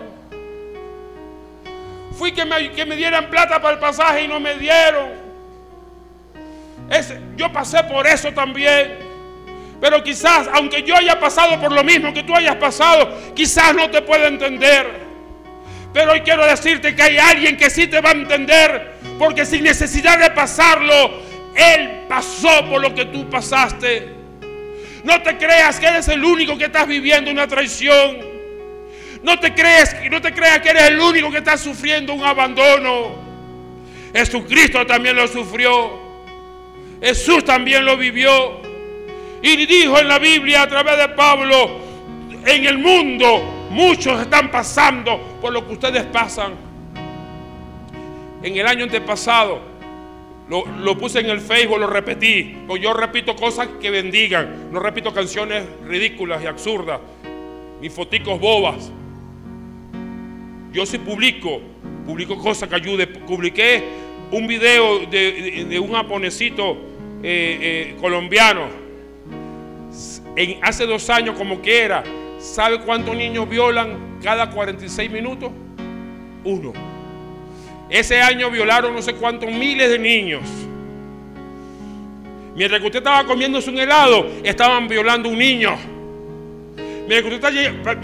Fui 2.17 2.31
que 2.31 2.45
me, 2.45 2.71
que 2.71 2.85
me 2.85 2.95
dieran 2.95 3.29
plata 3.29 3.61
para 3.61 3.73
el 3.73 3.79
pasaje 3.79 4.23
y 4.23 4.27
no 4.27 4.39
me 4.39 4.55
dieron. 4.55 5.20
Yo 7.37 7.51
pasé 7.51 7.83
por 7.83 8.05
eso 8.07 8.31
también. 8.33 9.11
Pero 9.79 10.03
quizás, 10.03 10.47
aunque 10.53 10.83
yo 10.83 10.95
haya 10.95 11.19
pasado 11.19 11.59
por 11.59 11.71
lo 11.71 11.83
mismo 11.83 12.13
que 12.13 12.23
tú 12.23 12.35
hayas 12.35 12.57
pasado, 12.57 13.33
quizás 13.33 13.73
no 13.73 13.89
te 13.89 14.01
pueda 14.01 14.27
entender. 14.27 15.01
Pero 15.93 16.11
hoy 16.11 16.21
quiero 16.21 16.45
decirte 16.45 16.95
que 16.95 17.01
hay 17.01 17.17
alguien 17.17 17.57
que 17.57 17.69
sí 17.69 17.87
te 17.87 17.99
va 17.99 18.09
a 18.09 18.13
entender. 18.13 18.93
Porque 19.17 19.45
sin 19.45 19.63
necesidad 19.63 20.19
de 20.19 20.29
pasarlo, 20.31 21.21
Él 21.55 22.03
pasó 22.07 22.69
por 22.69 22.81
lo 22.81 22.93
que 22.93 23.05
tú 23.05 23.29
pasaste. 23.29 24.09
No 25.03 25.21
te 25.23 25.37
creas 25.37 25.79
que 25.79 25.87
eres 25.87 26.07
el 26.09 26.23
único 26.23 26.57
que 26.57 26.65
estás 26.65 26.87
viviendo 26.87 27.31
una 27.31 27.47
traición. 27.47 28.17
No 29.23 29.39
te 29.39 29.53
crees, 29.53 29.95
no 30.09 30.21
te 30.21 30.33
creas 30.33 30.59
que 30.61 30.69
eres 30.69 30.83
el 30.83 30.99
único 30.99 31.31
que 31.31 31.39
está 31.39 31.57
sufriendo 31.57 32.13
un 32.13 32.23
abandono. 32.23 33.15
Jesucristo 34.13 34.85
también 34.85 35.15
lo 35.15 35.27
sufrió. 35.27 36.00
Jesús 37.01 37.43
también 37.43 37.85
lo 37.85 37.97
vivió. 37.97 38.61
Y 39.41 39.65
dijo 39.65 39.97
en 39.97 40.07
la 40.07 40.19
Biblia 40.19 40.63
a 40.63 40.67
través 40.67 40.97
de 40.97 41.09
Pablo, 41.09 41.79
en 42.45 42.65
el 42.65 42.77
mundo 42.77 43.67
muchos 43.71 44.21
están 44.21 44.51
pasando 44.51 45.19
por 45.41 45.51
lo 45.51 45.65
que 45.65 45.73
ustedes 45.73 46.03
pasan. 46.05 46.53
En 48.43 48.57
el 48.57 48.67
año 48.67 48.83
antepasado 48.83 49.71
lo, 50.49 50.97
puse 50.97 51.19
en 51.19 51.29
el 51.29 51.39
Facebook, 51.39 51.79
lo 51.79 51.87
repetí. 51.87 52.57
Yo 52.81 52.93
repito 52.93 53.35
cosas 53.35 53.69
que 53.79 53.89
bendigan. 53.89 54.71
No 54.71 54.79
repito 54.79 55.13
canciones 55.13 55.63
ridículas 55.87 56.43
y 56.43 56.47
absurdas. 56.47 56.99
Ni 57.81 57.89
foticos 57.89 58.39
bobas. 58.39 58.91
Yo 60.73 60.85
sí 60.85 60.97
publico, 60.97 61.61
publico 62.05 62.37
cosas 62.37 62.67
que 62.67 62.75
ayuden. 62.75 63.13
Publiqué 63.25 63.83
un 64.31 64.45
video 64.45 64.99
de, 65.05 65.79
un 65.79 65.93
japonesito 65.93 66.77
eh, 67.23 67.93
eh, 67.93 67.95
colombiano. 67.99 68.67
En, 70.35 70.57
hace 70.63 70.85
dos 70.85 71.09
años 71.09 71.37
como 71.37 71.61
que 71.61 71.81
era. 71.81 72.03
¿Sabe 72.39 72.79
cuántos 72.79 73.15
niños 73.15 73.47
violan 73.47 74.19
cada 74.23 74.49
46 74.49 75.11
minutos? 75.11 75.51
Uno. 76.43 76.73
Ese 77.89 78.21
año 78.21 78.49
violaron 78.49 78.95
no 78.95 79.01
sé 79.01 79.13
cuántos 79.13 79.51
miles 79.51 79.89
de 79.89 79.99
niños. 79.99 80.41
Mientras 82.55 82.81
que 82.81 82.87
usted 82.87 82.99
estaba 82.99 83.25
comiéndose 83.25 83.69
un 83.69 83.77
helado, 83.77 84.27
estaban 84.43 84.87
violando 84.87 85.29
un 85.29 85.37
niño. 85.37 85.77
Mientras 87.07 87.21
que 87.21 87.35
usted 87.35 87.81
estaba 87.81 87.99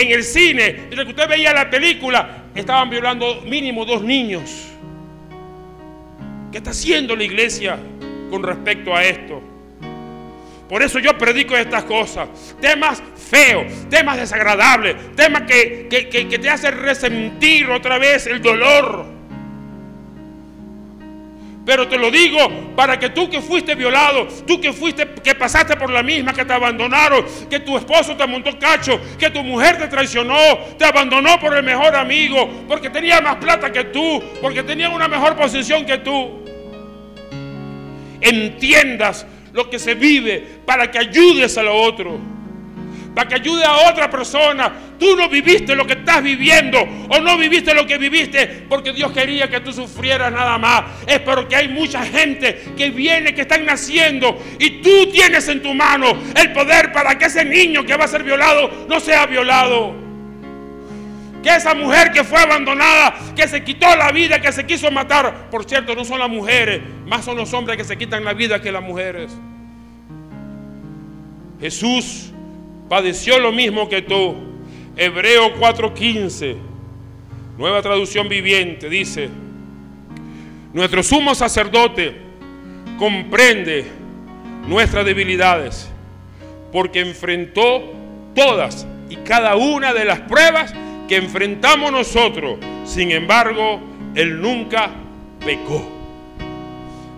en 0.00 0.10
el 0.10 0.24
cine, 0.24 0.72
mientras 0.72 1.04
que 1.04 1.10
usted 1.10 1.28
veía 1.28 1.52
la 1.52 1.70
película, 1.70 2.44
estaban 2.54 2.90
violando 2.90 3.42
mínimo 3.42 3.84
dos 3.84 4.02
niños. 4.02 4.68
¿Qué 6.50 6.58
está 6.58 6.70
haciendo 6.70 7.14
la 7.14 7.24
iglesia 7.24 7.78
con 8.30 8.42
respecto 8.42 8.94
a 8.94 9.04
esto? 9.04 9.42
Por 10.68 10.82
eso 10.82 10.98
yo 10.98 11.16
predico 11.16 11.56
estas 11.56 11.84
cosas. 11.84 12.28
Temas 12.60 13.02
feos, 13.16 13.72
temas 13.88 14.18
desagradables, 14.18 15.16
temas 15.16 15.42
que, 15.42 15.88
que 15.88 16.38
te 16.38 16.50
hacen 16.50 16.78
resentir 16.78 17.70
otra 17.70 17.98
vez 17.98 18.26
el 18.26 18.42
dolor. 18.42 19.18
Pero 21.68 21.86
te 21.86 21.98
lo 21.98 22.10
digo 22.10 22.38
para 22.74 22.98
que 22.98 23.10
tú 23.10 23.28
que 23.28 23.42
fuiste 23.42 23.74
violado, 23.74 24.26
tú 24.46 24.58
que 24.58 24.72
fuiste, 24.72 25.06
que 25.22 25.34
pasaste 25.34 25.76
por 25.76 25.90
la 25.90 26.02
misma, 26.02 26.32
que 26.32 26.42
te 26.42 26.54
abandonaron, 26.54 27.26
que 27.50 27.60
tu 27.60 27.76
esposo 27.76 28.16
te 28.16 28.26
montó 28.26 28.58
cacho, 28.58 28.98
que 29.18 29.28
tu 29.28 29.42
mujer 29.42 29.76
te 29.76 29.86
traicionó, 29.86 30.38
te 30.78 30.86
abandonó 30.86 31.38
por 31.38 31.54
el 31.54 31.62
mejor 31.62 31.94
amigo, 31.94 32.64
porque 32.66 32.88
tenía 32.88 33.20
más 33.20 33.36
plata 33.36 33.70
que 33.70 33.84
tú, 33.84 34.22
porque 34.40 34.62
tenía 34.62 34.88
una 34.88 35.08
mejor 35.08 35.36
posición 35.36 35.84
que 35.84 35.98
tú. 35.98 36.42
Entiendas 38.20 39.26
lo 39.52 39.70
que 39.70 39.78
se 39.78 39.94
vive 39.94 40.60
para 40.64 40.90
que 40.90 40.98
ayudes 40.98 41.56
a 41.58 41.62
lo 41.62 41.74
otro 41.74 42.38
para 43.18 43.28
que 43.28 43.34
ayude 43.34 43.64
a 43.64 43.90
otra 43.90 44.08
persona. 44.08 44.72
Tú 44.96 45.16
no 45.16 45.28
viviste 45.28 45.74
lo 45.74 45.84
que 45.84 45.94
estás 45.94 46.22
viviendo 46.22 46.78
o 47.08 47.18
no 47.18 47.36
viviste 47.36 47.74
lo 47.74 47.84
que 47.84 47.98
viviste 47.98 48.64
porque 48.68 48.92
Dios 48.92 49.10
quería 49.10 49.50
que 49.50 49.58
tú 49.58 49.72
sufrieras 49.72 50.30
nada 50.30 50.56
más. 50.56 50.84
Es 51.04 51.18
porque 51.18 51.56
hay 51.56 51.66
mucha 51.66 52.04
gente 52.04 52.72
que 52.76 52.90
viene, 52.90 53.34
que 53.34 53.40
están 53.40 53.66
naciendo 53.66 54.40
y 54.60 54.82
tú 54.82 55.10
tienes 55.10 55.48
en 55.48 55.60
tu 55.60 55.74
mano 55.74 56.16
el 56.32 56.52
poder 56.52 56.92
para 56.92 57.18
que 57.18 57.24
ese 57.24 57.44
niño 57.44 57.84
que 57.84 57.96
va 57.96 58.04
a 58.04 58.08
ser 58.08 58.22
violado 58.22 58.86
no 58.88 59.00
sea 59.00 59.26
violado. 59.26 60.07
Que 61.42 61.54
esa 61.54 61.74
mujer 61.74 62.10
que 62.10 62.24
fue 62.24 62.40
abandonada, 62.40 63.14
que 63.36 63.46
se 63.46 63.62
quitó 63.62 63.94
la 63.96 64.10
vida, 64.10 64.40
que 64.40 64.52
se 64.52 64.66
quiso 64.66 64.90
matar. 64.90 65.48
Por 65.50 65.64
cierto, 65.64 65.94
no 65.94 66.04
son 66.04 66.18
las 66.18 66.28
mujeres, 66.28 66.80
más 67.06 67.24
son 67.24 67.36
los 67.36 67.52
hombres 67.54 67.76
que 67.76 67.84
se 67.84 67.96
quitan 67.96 68.24
la 68.24 68.34
vida 68.34 68.60
que 68.60 68.72
las 68.72 68.82
mujeres. 68.82 69.36
Jesús 71.60 72.32
padeció 72.88 73.38
lo 73.38 73.52
mismo 73.52 73.88
que 73.88 74.02
tú. 74.02 74.34
Hebreo 74.96 75.54
4:15, 75.58 76.56
nueva 77.56 77.82
traducción 77.82 78.28
viviente, 78.28 78.88
dice, 78.88 79.28
nuestro 80.72 81.02
sumo 81.02 81.34
sacerdote 81.34 82.16
comprende 82.98 83.86
nuestras 84.66 85.04
debilidades, 85.04 85.88
porque 86.72 87.00
enfrentó 87.00 87.92
todas 88.34 88.86
y 89.08 89.16
cada 89.16 89.56
una 89.56 89.94
de 89.94 90.04
las 90.04 90.20
pruebas 90.20 90.74
que 91.08 91.16
enfrentamos 91.16 91.90
nosotros. 91.90 92.58
Sin 92.84 93.10
embargo, 93.10 93.80
Él 94.14 94.40
nunca 94.40 94.90
pecó. 95.44 95.88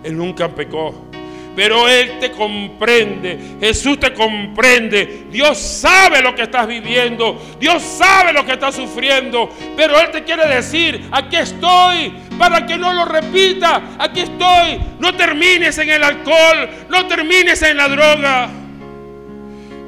Él 0.03 0.17
nunca 0.17 0.49
pecó. 0.49 1.11
Pero 1.55 1.87
Él 1.89 2.17
te 2.19 2.31
comprende, 2.31 3.57
Jesús 3.59 3.99
te 3.99 4.13
comprende, 4.13 5.25
Dios 5.29 5.57
sabe 5.57 6.21
lo 6.21 6.33
que 6.33 6.43
estás 6.43 6.65
viviendo, 6.65 7.41
Dios 7.59 7.83
sabe 7.83 8.31
lo 8.31 8.45
que 8.45 8.53
estás 8.53 8.73
sufriendo, 8.73 9.49
pero 9.75 9.99
Él 9.99 10.11
te 10.11 10.23
quiere 10.23 10.47
decir, 10.47 11.09
aquí 11.11 11.35
estoy, 11.35 12.13
para 12.37 12.65
que 12.65 12.77
no 12.77 12.93
lo 12.93 13.03
repita, 13.03 13.81
aquí 13.99 14.21
estoy, 14.21 14.79
no 14.99 15.13
termines 15.13 15.77
en 15.77 15.89
el 15.89 16.01
alcohol, 16.01 16.69
no 16.89 17.05
termines 17.07 17.61
en 17.63 17.75
la 17.75 17.89
droga. 17.89 18.60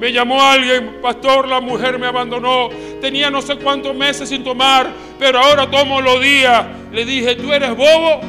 Me 0.04 0.12
llamó 0.12 0.43
alguien, 0.43 0.97
pastor, 1.01 1.47
la 1.47 1.62
mujer 1.62 1.97
me 1.97 2.08
abandonó. 2.08 2.68
Tenía 2.99 3.30
no 3.30 3.41
sé 3.41 3.56
cuántos 3.56 3.95
meses 3.95 4.28
sin 4.28 4.43
tomar, 4.43 4.91
pero 5.18 5.39
ahora 5.39 5.72
tomo 5.72 6.01
los 6.01 6.22
días. 6.22 6.66
Le 6.91 7.06
dije, 7.06 7.36
tú 7.36 7.54
eres 7.54 7.70
bobo. 7.70 8.20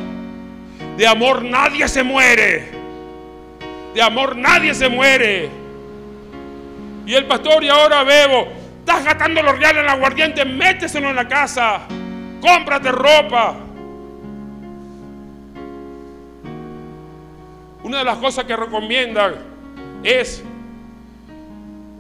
De 0.97 1.05
amor 1.05 1.43
nadie 1.43 1.89
se 1.89 2.05
muere. 2.05 2.70
De 3.93 4.01
amor 4.01 4.37
nadie 4.37 4.72
se 4.72 4.89
muere. 4.89 5.51
Y 7.07 7.12
el 7.12 7.27
pastor, 7.27 7.64
y 7.64 7.68
ahora 7.68 8.05
bebo. 8.05 8.47
Estás 8.79 9.05
gastando 9.05 9.43
los 9.43 9.59
reales 9.59 9.81
en 9.81 9.87
la 9.87 9.93
aguardiente, 9.95 10.45
méteselo 10.45 11.11
en 11.11 11.16
la 11.16 11.27
casa. 11.27 11.89
Cómprate 12.41 12.93
ropa. 12.93 13.57
Una 17.83 17.99
de 17.99 18.05
las 18.05 18.18
cosas 18.18 18.45
que 18.45 18.55
recomiendan 18.55 19.35
es 20.05 20.45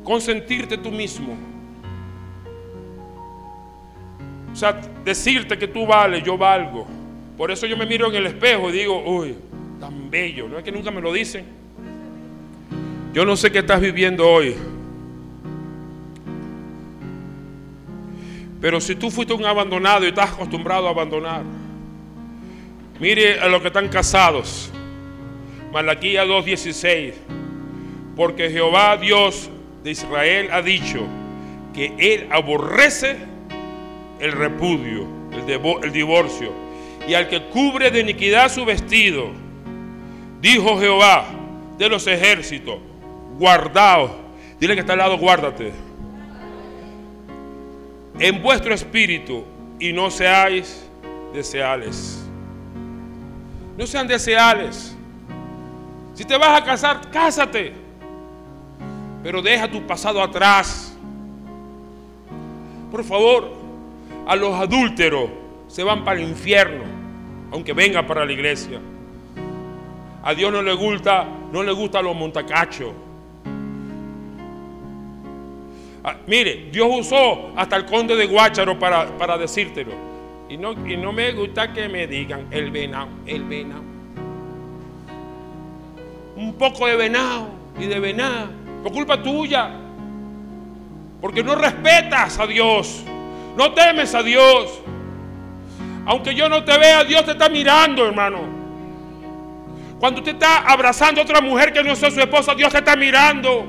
consentirte 0.04 0.78
tú 0.78 0.90
mismo. 0.90 1.36
O 4.52 4.56
sea, 4.56 4.80
decirte 5.04 5.58
que 5.58 5.66
tú 5.66 5.84
vales, 5.84 6.22
yo 6.22 6.38
valgo. 6.38 6.86
Por 7.36 7.50
eso 7.50 7.66
yo 7.66 7.76
me 7.76 7.86
miro 7.86 8.08
en 8.08 8.14
el 8.14 8.26
espejo 8.26 8.70
y 8.70 8.72
digo, 8.72 9.02
uy, 9.04 9.34
tan 9.80 10.08
bello. 10.08 10.48
No 10.48 10.58
es 10.58 10.62
que 10.62 10.70
nunca 10.70 10.92
me 10.92 11.00
lo 11.00 11.12
dicen. 11.12 11.44
Yo 13.12 13.24
no 13.24 13.36
sé 13.36 13.50
qué 13.50 13.60
estás 13.60 13.80
viviendo 13.80 14.28
hoy. 14.28 14.54
Pero 18.60 18.80
si 18.80 18.94
tú 18.94 19.10
fuiste 19.10 19.34
un 19.34 19.44
abandonado 19.44 20.04
y 20.04 20.08
estás 20.08 20.32
acostumbrado 20.32 20.86
a 20.86 20.90
abandonar, 20.90 21.42
mire 23.00 23.40
a 23.40 23.48
los 23.48 23.60
que 23.60 23.68
están 23.68 23.88
casados. 23.88 24.70
Malaquía 25.72 26.24
2.16. 26.24 27.14
Porque 28.14 28.48
Jehová 28.50 28.96
Dios 28.96 29.50
de 29.84 29.90
Israel 29.90 30.48
ha 30.50 30.62
dicho 30.62 31.06
que 31.74 31.94
Él 31.98 32.28
aborrece 32.32 33.16
el 34.18 34.32
repudio, 34.32 35.06
el, 35.82 35.92
divorcio, 35.92 36.50
y 37.06 37.12
al 37.12 37.28
que 37.28 37.42
cubre 37.48 37.90
de 37.90 38.00
iniquidad 38.00 38.50
su 38.50 38.64
vestido, 38.64 39.30
dijo 40.40 40.78
Jehová 40.80 41.26
de 41.76 41.88
los 41.90 42.06
ejércitos, 42.06 42.78
guardaos, 43.38 44.10
dile 44.58 44.74
que 44.74 44.80
está 44.80 44.94
al 44.94 45.00
lado, 45.00 45.18
guárdate, 45.18 45.72
en 48.18 48.42
vuestro 48.42 48.72
espíritu 48.72 49.44
y 49.78 49.92
no 49.92 50.10
seáis 50.10 50.88
deseales. 51.34 52.24
No 53.76 53.86
sean 53.86 54.06
deseales. 54.06 54.96
Si 56.14 56.24
te 56.24 56.38
vas 56.38 56.62
a 56.62 56.64
casar, 56.64 57.10
cásate. 57.10 57.83
Pero 59.24 59.40
deja 59.40 59.68
tu 59.68 59.80
pasado 59.86 60.22
atrás. 60.22 60.94
Por 62.90 63.02
favor, 63.02 63.50
a 64.26 64.36
los 64.36 64.54
adúlteros 64.54 65.30
se 65.66 65.82
van 65.82 66.04
para 66.04 66.20
el 66.20 66.28
infierno, 66.28 66.84
aunque 67.50 67.72
vengan 67.72 68.06
para 68.06 68.26
la 68.26 68.32
iglesia. 68.32 68.78
A 70.22 70.34
Dios 70.34 70.52
no 70.52 70.60
le 70.60 70.74
gusta, 70.74 71.26
no 71.50 71.62
le 71.62 71.72
los 71.72 72.14
montacachos. 72.14 72.92
Ah, 76.04 76.16
mire, 76.26 76.68
Dios 76.70 76.86
usó 76.90 77.50
hasta 77.56 77.76
el 77.76 77.86
conde 77.86 78.14
de 78.16 78.26
Guácharo 78.26 78.78
para, 78.78 79.06
para 79.16 79.38
decírtelo. 79.38 79.92
Y 80.50 80.58
no, 80.58 80.72
y 80.86 80.98
no 80.98 81.14
me 81.14 81.32
gusta 81.32 81.72
que 81.72 81.88
me 81.88 82.06
digan 82.06 82.46
el 82.50 82.70
venado, 82.70 83.08
el 83.24 83.42
venado. 83.44 83.82
Un 86.36 86.52
poco 86.58 86.86
de 86.86 86.96
venado 86.96 87.48
y 87.80 87.86
de 87.86 88.00
venado 88.00 88.63
por 88.84 88.92
culpa 88.92 89.22
tuya. 89.22 89.70
Porque 91.22 91.42
no 91.42 91.54
respetas 91.54 92.38
a 92.38 92.46
Dios. 92.46 93.02
No 93.56 93.72
temes 93.72 94.14
a 94.14 94.22
Dios. 94.22 94.78
Aunque 96.04 96.34
yo 96.34 96.50
no 96.50 96.62
te 96.64 96.76
vea, 96.76 97.02
Dios 97.02 97.24
te 97.24 97.30
está 97.30 97.48
mirando, 97.48 98.06
hermano. 98.06 98.40
Cuando 99.98 100.20
usted 100.20 100.34
está 100.34 100.58
abrazando 100.58 101.22
a 101.22 101.24
otra 101.24 101.40
mujer 101.40 101.72
que 101.72 101.82
no 101.82 101.96
sea 101.96 102.10
su 102.10 102.20
esposa, 102.20 102.54
Dios 102.54 102.70
te 102.70 102.78
está 102.78 102.94
mirando. 102.94 103.64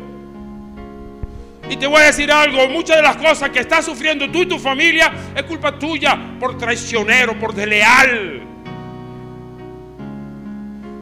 Y 1.70 1.78
te 1.78 1.88
voy 1.88 2.02
a 2.02 2.08
decir 2.08 2.30
algo, 2.30 2.68
muchas 2.68 2.98
de 2.98 3.02
las 3.02 3.16
cosas 3.16 3.52
que 3.52 3.60
estás 3.60 3.86
sufriendo 3.86 4.30
tú 4.30 4.44
y 4.44 4.48
tu 4.48 4.60
familia 4.60 5.14
es 5.34 5.44
culpa 5.44 5.80
tuya 5.80 6.20
por 6.42 6.58
traicionero, 6.58 7.40
por 7.40 7.54
desleal. 7.54 8.42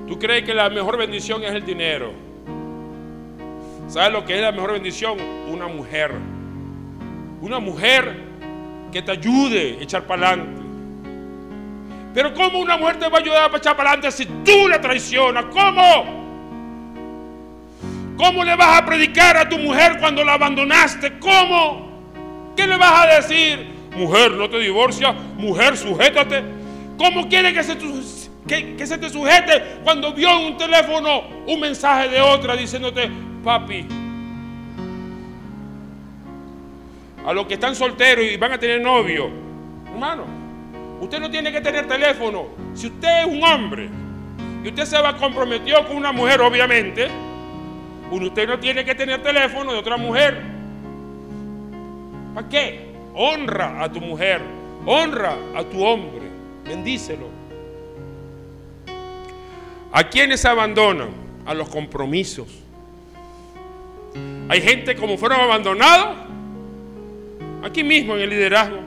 Tú 0.07 0.20
crees 0.20 0.43
que 0.43 0.53
la 0.53 0.70
mejor 0.70 0.97
bendición 0.97 1.43
es 1.43 1.51
el 1.51 1.66
dinero. 1.66 2.33
¿Sabes 3.88 4.12
lo 4.12 4.26
que 4.26 4.36
es 4.36 4.42
la 4.42 4.52
mejor 4.52 4.74
bendición? 4.74 5.18
Una 5.50 5.68
mujer. 5.68 6.12
Una 7.42 7.60
mujer 7.60 8.16
que 8.92 9.02
te 9.02 9.12
ayude 9.12 9.78
a 9.80 9.84
echar 9.84 10.04
para 10.04 10.30
adelante. 10.30 10.62
Pero 12.14 12.34
¿cómo 12.34 12.60
una 12.60 12.78
mujer 12.78 13.00
te 13.00 13.10
va 13.10 13.18
a 13.18 13.22
ayudar 13.22 13.52
a 13.52 13.58
echar 13.58 13.76
para 13.76 13.92
adelante 13.92 14.16
si 14.16 14.26
tú 14.26 14.68
la 14.68 14.80
traicionas? 14.80 15.46
¿Cómo? 15.46 16.24
¿Cómo 18.18 18.44
le 18.44 18.56
vas 18.56 18.80
a 18.80 18.86
predicar 18.86 19.36
a 19.36 19.50
tu 19.50 19.58
mujer 19.58 19.98
cuando 20.00 20.24
la 20.24 20.34
abandonaste? 20.34 21.18
¿Cómo? 21.20 21.92
¿Qué 22.56 22.68
le 22.68 22.78
vas 22.78 23.06
a 23.06 23.16
decir? 23.16 23.74
Mujer, 23.96 24.32
no 24.32 24.50
te 24.50 24.60
divorcias. 24.60 25.16
Mujer, 25.36 25.76
sujétate. 25.76 26.44
¿Cómo 26.98 27.28
quiere 27.28 27.52
que 27.52 27.64
se, 27.64 27.76
que, 28.48 28.76
que 28.76 28.88
se 28.88 28.98
te 29.00 29.10
sujete 29.10 29.80
cuando 29.84 30.14
vio 30.14 30.30
en 30.30 30.54
un 30.54 30.58
teléfono 30.58 31.24
un 31.48 31.60
mensaje 31.60 32.10
de 32.10 32.22
otra 32.22 32.56
diciéndote, 32.56 33.10
papi. 33.44 33.86
A 37.26 37.34
los 37.34 37.46
que 37.46 37.54
están 37.54 37.76
solteros 37.76 38.26
y 38.26 38.38
van 38.38 38.54
a 38.54 38.58
tener 38.58 38.82
novio, 38.82 39.30
hermano, 39.91 40.26
usted 41.00 41.20
no 41.20 41.30
tiene 41.30 41.52
que 41.52 41.62
tener 41.62 41.88
teléfono. 41.88 42.48
Si 42.74 42.88
usted 42.88 43.22
es 43.22 43.26
un 43.26 43.44
hombre 43.44 43.89
y 44.64 44.68
usted 44.68 44.86
se 44.86 45.02
va 45.02 45.16
comprometió 45.16 45.86
con 45.88 45.98
una 45.98 46.12
mujer, 46.12 46.41
obviamente, 46.41 47.08
usted 48.12 48.48
no 48.48 48.60
tiene 48.60 48.86
que 48.86 48.94
tener 48.96 49.22
teléfono 49.22 49.74
de 49.74 49.80
otra 49.80 49.98
mujer. 49.98 50.41
¿Para 52.34 52.50
qué? 52.50 52.94
Honra 53.16 53.84
a 53.84 53.91
tu 53.91 54.02
mujer, 54.02 54.41
honra 54.86 55.36
a 55.56 55.64
tu 55.64 55.84
hombre, 55.84 56.28
bendícelo. 56.66 57.28
¿A 59.91 60.04
quienes 60.04 60.44
abandonan? 60.46 61.10
A 61.46 61.54
los 61.54 61.70
compromisos. 61.70 62.48
Hay 64.49 64.61
gente 64.61 64.95
como 64.95 65.18
fueron 65.18 65.39
abandonados 65.39 66.18
aquí 67.64 67.84
mismo 67.84 68.16
en 68.16 68.22
el 68.22 68.30
liderazgo. 68.30 68.80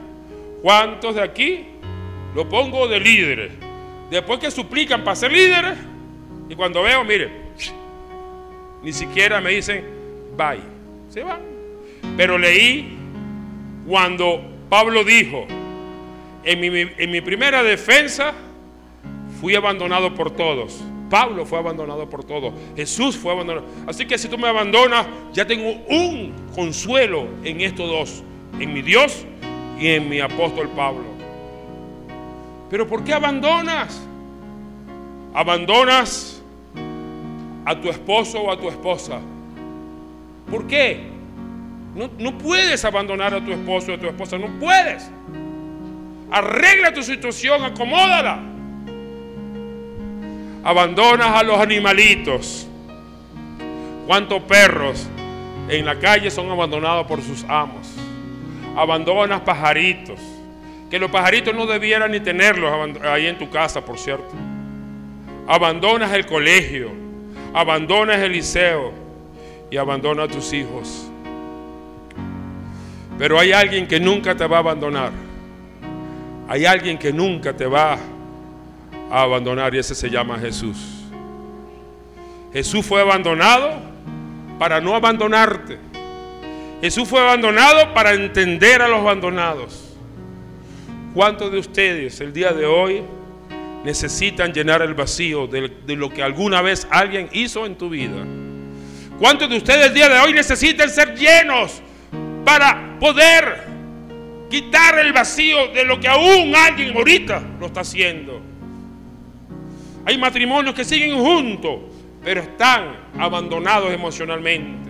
¿Cuántos 0.61 1.15
de 1.15 1.21
aquí 1.21 1.65
lo 2.35 2.47
pongo 2.47 2.87
de 2.87 2.99
líderes? 2.99 3.51
Después 4.09 4.39
que 4.39 4.51
suplican 4.51 5.03
para 5.03 5.15
ser 5.15 5.31
líderes 5.31 5.77
y 6.49 6.55
cuando 6.55 6.83
veo, 6.83 7.03
mire, 7.03 7.29
ni 8.83 8.93
siquiera 8.93 9.41
me 9.41 9.51
dicen 9.51 9.83
bye, 10.37 10.59
se 11.09 11.23
van. 11.23 11.41
Pero 12.15 12.37
leí 12.37 12.97
cuando 13.87 14.41
Pablo 14.69 15.03
dijo, 15.03 15.45
en 16.43 16.59
mi, 16.59 16.67
en 16.97 17.11
mi 17.11 17.21
primera 17.21 17.63
defensa 17.63 18.33
fui 19.41 19.55
abandonado 19.55 20.13
por 20.13 20.31
todos 20.31 20.83
Pablo 21.09 21.45
fue 21.45 21.59
abandonado 21.59 22.09
por 22.09 22.23
todos. 22.23 22.53
Jesús 22.75 23.17
fue 23.17 23.31
abandonado. 23.31 23.65
Así 23.87 24.05
que 24.05 24.17
si 24.17 24.27
tú 24.27 24.37
me 24.37 24.47
abandonas, 24.47 25.07
ya 25.33 25.45
tengo 25.45 25.71
un 25.89 26.33
consuelo 26.53 27.27
en 27.43 27.61
estos 27.61 27.89
dos. 27.89 28.23
En 28.59 28.73
mi 28.73 28.81
Dios 28.81 29.25
y 29.79 29.87
en 29.87 30.09
mi 30.09 30.19
apóstol 30.19 30.69
Pablo. 30.69 31.05
Pero 32.69 32.87
¿por 32.87 33.03
qué 33.03 33.13
abandonas? 33.13 34.01
Abandonas 35.33 36.41
a 37.65 37.79
tu 37.79 37.89
esposo 37.89 38.41
o 38.41 38.51
a 38.51 38.59
tu 38.59 38.67
esposa. 38.69 39.19
¿Por 40.49 40.67
qué? 40.67 41.07
No, 41.95 42.09
no 42.19 42.37
puedes 42.37 42.83
abandonar 42.85 43.33
a 43.33 43.43
tu 43.43 43.51
esposo 43.51 43.91
o 43.91 43.95
a 43.95 43.97
tu 43.97 44.07
esposa. 44.07 44.37
No 44.37 44.47
puedes. 44.59 45.09
Arregla 46.31 46.93
tu 46.93 47.03
situación, 47.03 47.63
acomódala 47.63 48.56
abandonas 50.67 51.29
a 51.29 51.43
los 51.43 51.57
animalitos. 51.57 52.67
¿Cuántos 54.05 54.43
perros 54.43 55.07
en 55.69 55.85
la 55.85 55.97
calle 55.97 56.29
son 56.29 56.51
abandonados 56.51 57.07
por 57.07 57.21
sus 57.21 57.45
amos? 57.45 57.87
abandonas 58.75 59.41
pajaritos, 59.41 60.19
que 60.91 60.99
los 60.99 61.09
pajaritos 61.09 61.55
no 61.55 61.65
debieran 61.65 62.11
ni 62.11 62.19
tenerlos 62.19 62.71
ahí 63.01 63.25
en 63.25 63.37
tu 63.37 63.49
casa, 63.49 63.83
por 63.83 63.97
cierto. 63.97 64.29
Abandonas 65.47 66.13
el 66.13 66.27
colegio, 66.27 66.91
abandonas 67.53 68.19
el 68.19 68.33
liceo 68.33 68.93
y 69.71 69.77
abandonas 69.77 70.29
a 70.29 70.31
tus 70.31 70.53
hijos. 70.53 71.09
Pero 73.17 73.39
hay 73.39 73.51
alguien 73.53 73.87
que 73.87 73.99
nunca 73.99 74.35
te 74.35 74.45
va 74.45 74.57
a 74.57 74.59
abandonar. 74.59 75.11
Hay 76.47 76.65
alguien 76.65 76.99
que 76.99 77.11
nunca 77.11 77.53
te 77.53 77.65
va 77.65 77.97
a 79.11 79.21
abandonar 79.21 79.73
y 79.73 79.79
ese 79.79 79.95
se 79.95 80.09
llama 80.09 80.37
Jesús. 80.39 80.77
Jesús 82.53 82.85
fue 82.85 83.01
abandonado 83.01 83.81
para 84.57 84.81
no 84.81 84.95
abandonarte. 84.95 85.77
Jesús 86.81 87.07
fue 87.07 87.19
abandonado 87.19 87.93
para 87.93 88.13
entender 88.13 88.81
a 88.81 88.87
los 88.87 88.99
abandonados. 88.99 89.95
¿Cuántos 91.13 91.51
de 91.51 91.59
ustedes 91.59 92.21
el 92.21 92.31
día 92.33 92.53
de 92.53 92.65
hoy 92.65 93.01
necesitan 93.83 94.53
llenar 94.53 94.81
el 94.81 94.93
vacío 94.93 95.47
de, 95.47 95.71
lo 95.95 96.09
que 96.09 96.21
alguna 96.21 96.61
vez 96.61 96.87
alguien 96.91 97.29
hizo 97.31 97.65
en 97.65 97.75
tu 97.75 97.89
vida? 97.89 98.23
¿Cuántos 99.19 99.49
de 99.49 99.57
ustedes 99.57 99.87
el 99.87 99.93
día 99.95 100.09
de 100.09 100.19
hoy 100.19 100.33
necesitan 100.33 100.89
ser 100.89 101.15
llenos 101.15 101.81
para 102.45 102.97
poder 102.99 103.65
quitar 104.49 104.99
el 104.99 105.11
vacío 105.11 105.69
de 105.69 105.83
lo 105.83 105.99
que 105.99 106.07
aún 106.07 106.55
alguien 106.55 106.95
ahorita 106.95 107.41
lo 107.59 107.65
está 107.65 107.81
haciendo? 107.81 108.46
Hay 110.07 110.17
matrimonios 110.17 110.73
que 110.73 110.85
siguen 110.85 111.19
juntos, 111.19 111.79
pero 112.23 112.39
están 112.39 112.95
abandonados 113.19 113.91
emocionalmente. 113.91 114.89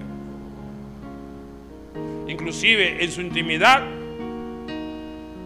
Inclusive 2.28 3.04
en 3.04 3.12
su 3.12 3.22
intimidad 3.22 3.82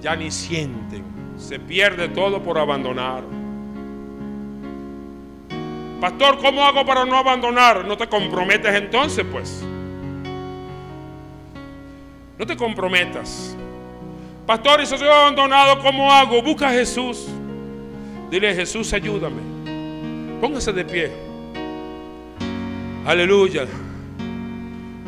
ya 0.02 0.14
ni 0.18 0.30
sienten. 0.30 1.06
Se 1.38 1.58
pierde 1.58 2.10
todo 2.10 2.44
por 2.44 2.58
abandonar. 2.58 3.24
Pastor, 6.02 6.38
¿cómo 6.40 6.66
hago 6.66 6.86
para 6.86 7.06
no 7.06 7.16
abandonar? 7.16 7.86
No 7.86 7.96
te 7.96 8.08
comprometes 8.08 8.76
entonces, 8.76 9.26
pues. 9.32 9.64
No 12.38 12.46
te 12.46 12.58
comprometas. 12.58 13.56
Pastor, 14.46 14.82
y 14.82 14.86
si 14.86 14.98
soy 14.98 15.08
abandonado, 15.08 15.80
¿cómo 15.80 16.12
hago? 16.12 16.42
Busca 16.42 16.68
a 16.68 16.72
Jesús. 16.74 17.30
Dile, 18.30 18.54
Jesús, 18.54 18.92
ayúdame. 18.92 19.51
Póngase 20.42 20.74
de 20.74 20.84
pie. 20.84 21.12
Aleluya. 23.06 23.68